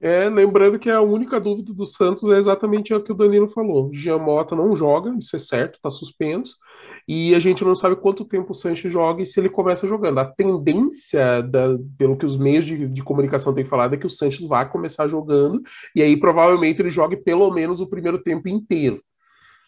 É, 0.00 0.28
lembrando 0.28 0.80
que 0.80 0.90
a 0.90 1.00
única 1.00 1.40
dúvida 1.40 1.72
do 1.72 1.86
Santos 1.86 2.24
é 2.24 2.36
exatamente 2.36 2.92
o 2.92 3.02
que 3.02 3.12
o 3.12 3.14
Danilo 3.16 3.46
falou. 3.46 3.92
Giamota 3.94 4.56
não 4.56 4.74
joga, 4.74 5.14
isso 5.16 5.36
é 5.36 5.38
certo, 5.38 5.76
está 5.76 5.90
suspenso 5.90 6.56
e 7.06 7.34
a 7.34 7.40
gente 7.40 7.64
não 7.64 7.74
sabe 7.74 7.96
quanto 7.96 8.24
tempo 8.24 8.52
o 8.52 8.54
Sanches 8.54 8.92
joga 8.92 9.22
e 9.22 9.26
se 9.26 9.40
ele 9.40 9.48
começa 9.48 9.86
jogando. 9.86 10.18
A 10.18 10.24
tendência, 10.24 11.42
da, 11.42 11.76
pelo 11.98 12.16
que 12.16 12.26
os 12.26 12.36
meios 12.36 12.64
de, 12.64 12.86
de 12.88 13.02
comunicação 13.02 13.54
têm 13.54 13.64
falado, 13.64 13.94
é 13.94 13.98
que 13.98 14.06
o 14.06 14.10
Sanches 14.10 14.46
vá 14.46 14.64
começar 14.64 15.08
jogando, 15.08 15.62
e 15.94 16.02
aí 16.02 16.16
provavelmente 16.18 16.80
ele 16.80 16.90
jogue 16.90 17.16
pelo 17.16 17.50
menos 17.50 17.80
o 17.80 17.86
primeiro 17.86 18.18
tempo 18.18 18.48
inteiro. 18.48 19.02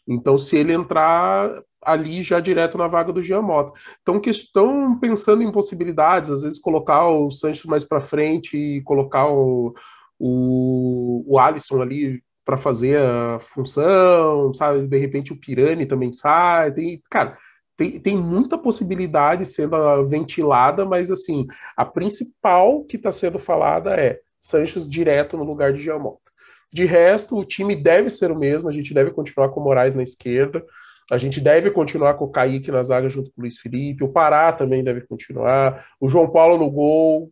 Então, 0.07 0.37
se 0.37 0.57
ele 0.57 0.73
entrar 0.73 1.63
ali 1.85 2.23
já 2.23 2.41
direto 2.41 2.79
na 2.79 2.89
vaga 2.89 3.13
do 3.13 3.23
Giamota. 3.23 3.79
Então, 4.03 4.19
que 4.19 4.31
estão 4.31 4.99
pensando 4.99 5.43
em 5.43 5.53
possibilidades, 5.53 6.31
às 6.31 6.43
vezes 6.43 6.59
colocar 6.59 7.09
o 7.09 7.31
Sanches 7.31 7.65
mais 7.65 7.85
para 7.85 8.01
frente 8.01 8.57
e 8.57 8.83
colocar 8.83 9.29
o, 9.29 9.75
o, 10.19 11.25
o 11.27 11.39
Alisson 11.39 11.83
ali 11.83 12.23
para 12.45 12.57
fazer 12.57 12.99
a 12.99 13.39
função, 13.41 14.53
sabe? 14.53 14.87
De 14.87 14.99
repente 14.99 15.33
o 15.33 15.37
Pirani 15.37 15.87
também 15.87 16.13
sai. 16.13 16.73
Tem, 16.73 17.01
cara, 17.11 17.39
tem, 17.77 17.99
tem 17.99 18.17
muita 18.17 18.59
possibilidade 18.59 19.47
sendo 19.47 20.05
ventilada, 20.05 20.85
mas 20.85 21.11
assim, 21.11 21.47
a 21.77 21.85
principal 21.85 22.85
que 22.85 22.97
está 22.97 23.11
sendo 23.11 23.39
falada 23.39 23.95
é 23.95 24.21
Sanches 24.39 24.89
direto 24.89 25.39
no 25.39 25.45
lugar 25.45 25.73
de 25.73 25.83
Giamota. 25.83 26.21
De 26.71 26.85
resto, 26.85 27.39
o 27.39 27.45
time 27.45 27.75
deve 27.75 28.11
ser 28.11 28.31
o 28.31 28.39
mesmo, 28.39 28.69
a 28.69 28.73
gente 28.73 28.93
deve 28.93 29.11
continuar 29.11 29.49
com 29.49 29.61
o 29.61 29.65
Moraes 29.65 29.95
na 29.95 30.03
esquerda, 30.03 30.63
a 31.11 31.17
gente 31.17 31.41
deve 31.41 31.71
continuar 31.71 32.15
com 32.15 32.27
o 32.27 32.31
Kaique 32.31 32.71
na 32.71 32.83
zaga 32.83 33.09
junto 33.09 33.31
com 33.31 33.41
o 33.41 33.43
Luiz 33.43 33.59
Felipe, 33.59 34.05
o 34.05 34.13
Pará 34.13 34.53
também 34.53 34.85
deve 34.85 35.03
continuar, 35.03 35.87
o 36.01 36.09
João 36.09 36.31
Paulo 36.31 36.59
no 36.59 36.71
gol, 36.71 37.31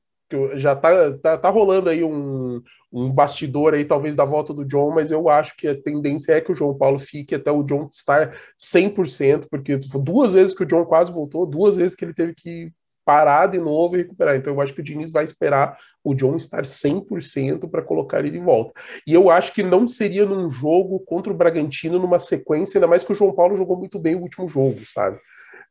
já 0.55 0.75
tá, 0.77 1.13
tá, 1.19 1.39
tá 1.39 1.49
rolando 1.49 1.89
aí 1.89 2.03
um, 2.05 2.63
um 2.93 3.11
bastidor 3.11 3.75
aí, 3.75 3.85
talvez, 3.85 4.15
da 4.15 4.25
volta 4.25 4.53
do 4.53 4.65
John, 4.65 4.91
mas 4.91 5.11
eu 5.11 5.29
acho 5.29 5.57
que 5.57 5.69
a 5.69 5.81
tendência 5.81 6.33
é 6.33 6.41
que 6.41 6.53
o 6.53 6.55
João 6.55 6.77
Paulo 6.77 6.99
fique 6.99 7.35
até 7.35 7.51
o 7.51 7.63
John 7.63 7.89
estar 7.91 8.37
100%, 8.59 9.47
porque 9.51 9.77
duas 9.77 10.35
vezes 10.35 10.55
que 10.55 10.63
o 10.63 10.67
John 10.67 10.85
quase 10.85 11.13
voltou, 11.13 11.47
duas 11.47 11.77
vezes 11.77 11.95
que 11.95 12.05
ele 12.05 12.15
teve 12.15 12.35
que 12.35 12.73
parar 13.05 13.49
de 13.49 13.59
novo 13.59 13.97
e 13.97 13.99
recuperar. 13.99 14.37
Então 14.37 14.53
eu 14.53 14.61
acho 14.61 14.75
que 14.75 14.81
o 14.81 14.85
Diniz 14.85 15.13
vai 15.13 15.25
esperar 15.25 15.77
o 16.05 16.15
John 16.15 16.37
estar 16.37 16.63
100% 16.63 17.69
para 17.71 17.83
colocar 17.83 18.19
ele 18.19 18.31
de 18.31 18.39
volta. 18.39 18.73
E 19.07 19.13
eu 19.13 19.31
acho 19.31 19.53
que 19.53 19.63
não 19.63 19.87
seria 19.87 20.27
num 20.27 20.51
jogo 20.51 21.01
contra 21.01 21.33
o 21.33 21.37
Bragantino, 21.37 21.99
numa 21.99 22.19
sequência, 22.19 22.79
ainda 22.79 22.87
mais 22.87 23.05
que 23.05 23.13
o 23.13 23.15
João 23.15 23.33
Paulo 23.33 23.57
jogou 23.57 23.77
muito 23.77 23.99
bem 23.99 24.15
o 24.15 24.21
último 24.21 24.49
jogo, 24.49 24.81
sabe? 24.85 25.19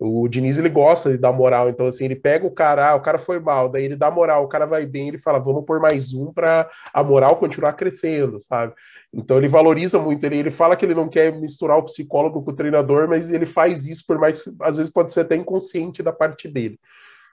O 0.04 0.28
Diniz 0.28 0.58
ele 0.58 0.68
gosta 0.68 1.12
de 1.12 1.18
dar 1.20 1.32
moral, 1.32 1.70
então 1.70 1.86
assim, 1.86 2.06
ele 2.06 2.16
pega 2.16 2.44
o 2.44 2.50
cara, 2.50 2.90
ah, 2.90 2.96
o 2.96 3.02
cara 3.02 3.20
foi 3.20 3.40
mal, 3.40 3.70
daí 3.70 3.84
ele 3.84 3.96
dá 3.96 4.10
moral, 4.10 4.44
o 4.44 4.48
cara 4.48 4.66
vai 4.66 4.84
bem, 4.84 5.10
ele 5.10 5.20
fala, 5.20 5.38
vamos 5.38 5.64
por 5.64 5.80
mais 5.80 6.12
um 6.12 6.34
para 6.34 6.68
a 6.92 7.04
moral 7.04 7.36
continuar 7.38 7.74
crescendo, 7.74 8.42
sabe? 8.42 8.74
Então 9.14 9.38
ele 9.38 9.48
valoriza 9.48 10.00
muito, 10.00 10.24
ele, 10.24 10.38
ele 10.38 10.50
fala 10.50 10.76
que 10.76 10.84
ele 10.84 10.96
não 10.96 11.08
quer 11.08 11.32
misturar 11.40 11.78
o 11.78 11.84
psicólogo 11.84 12.42
com 12.42 12.50
o 12.50 12.56
treinador, 12.56 13.08
mas 13.08 13.30
ele 13.30 13.46
faz 13.46 13.86
isso 13.86 14.04
por 14.08 14.18
mais, 14.18 14.44
às 14.62 14.78
vezes 14.78 14.92
pode 14.92 15.12
ser 15.12 15.20
até 15.20 15.36
inconsciente 15.36 16.02
da 16.02 16.12
parte 16.12 16.48
dele. 16.48 16.80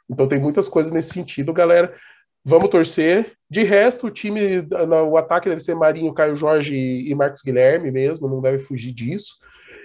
Então 0.06 0.28
tem 0.28 0.38
muitas 0.38 0.68
coisas 0.68 0.92
nesse 0.92 1.14
sentido, 1.14 1.54
galera. 1.54 1.94
Vamos 2.44 2.68
torcer. 2.68 3.32
De 3.48 3.62
resto, 3.62 4.08
o 4.08 4.10
time, 4.10 4.66
o 5.10 5.16
ataque 5.16 5.48
deve 5.48 5.62
ser 5.62 5.74
Marinho, 5.74 6.12
Caio 6.12 6.36
Jorge 6.36 6.74
e 6.76 7.14
Marcos 7.14 7.40
Guilherme 7.42 7.90
mesmo, 7.90 8.28
não 8.28 8.42
deve 8.42 8.58
fugir 8.58 8.92
disso 8.92 9.36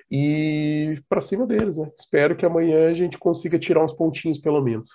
e 0.10 0.96
para 1.10 1.22
cima 1.22 1.46
deles, 1.46 1.78
né? 1.78 1.90
Espero 1.98 2.36
que 2.36 2.46
amanhã 2.46 2.90
a 2.90 2.94
gente 2.94 3.18
consiga 3.18 3.58
tirar 3.58 3.84
uns 3.84 3.94
pontinhos 3.94 4.38
pelo 4.38 4.62
menos. 4.62 4.90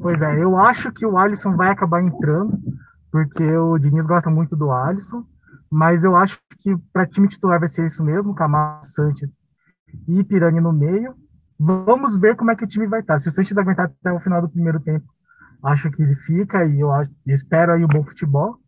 Pois 0.00 0.20
é, 0.22 0.42
eu 0.42 0.56
acho 0.58 0.92
que 0.92 1.06
o 1.06 1.16
Alisson 1.16 1.56
vai 1.56 1.70
acabar 1.70 2.02
entrando, 2.02 2.58
porque 3.10 3.44
o 3.44 3.78
Diniz 3.78 4.06
gosta 4.06 4.30
muito 4.30 4.56
do 4.56 4.70
Alisson, 4.70 5.24
mas 5.70 6.04
eu 6.04 6.16
acho 6.16 6.40
que 6.58 6.76
para 6.92 7.06
time 7.06 7.28
titular 7.28 7.60
vai 7.60 7.68
ser 7.68 7.86
isso 7.86 8.02
mesmo, 8.04 8.34
Camargo 8.34 8.86
Sanches 8.86 9.30
e 10.06 10.24
Pirani 10.24 10.60
no 10.60 10.72
meio. 10.72 11.14
Vamos 11.58 12.16
ver 12.16 12.36
como 12.36 12.50
é 12.50 12.56
que 12.56 12.64
o 12.64 12.68
time 12.68 12.86
vai 12.86 13.00
estar. 13.00 13.18
Se 13.18 13.28
o 13.28 13.32
Sanches 13.32 13.58
aguentar 13.58 13.86
até 13.86 14.12
o 14.12 14.20
final 14.20 14.40
do 14.40 14.48
primeiro 14.48 14.80
tempo, 14.80 15.06
acho 15.62 15.90
que 15.90 16.02
ele 16.02 16.14
fica 16.14 16.64
e 16.64 16.80
eu, 16.80 16.92
acho, 16.92 17.10
eu 17.26 17.34
espero 17.34 17.72
aí 17.72 17.82
o 17.82 17.86
um 17.86 17.88
bom 17.88 18.04
futebol. 18.04 18.58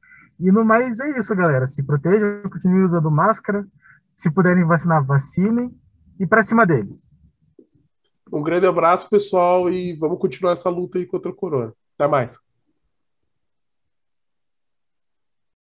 E 0.41 0.51
no 0.51 0.65
mais 0.65 0.99
é 0.99 1.19
isso, 1.19 1.37
galera. 1.37 1.67
Se 1.67 1.83
protejam, 1.83 2.43
continuem 2.51 2.85
usando 2.85 3.11
máscara. 3.11 3.67
Se 4.11 4.31
puderem 4.31 4.65
vacinar, 4.65 5.05
vacinem. 5.05 5.71
E 6.19 6.27
para 6.27 6.43
cima 6.43 6.67
deles. 6.67 7.11
Um 8.33 8.43
grande 8.43 8.67
abraço, 8.67 9.11
pessoal, 9.11 9.69
e 9.69 9.93
vamos 9.95 10.19
continuar 10.19 10.53
essa 10.53 10.71
luta 10.71 10.99
aí 10.99 11.07
contra 11.07 11.31
o 11.31 11.35
corona. 11.35 11.73
Até 11.99 12.09
mais. 12.09 12.39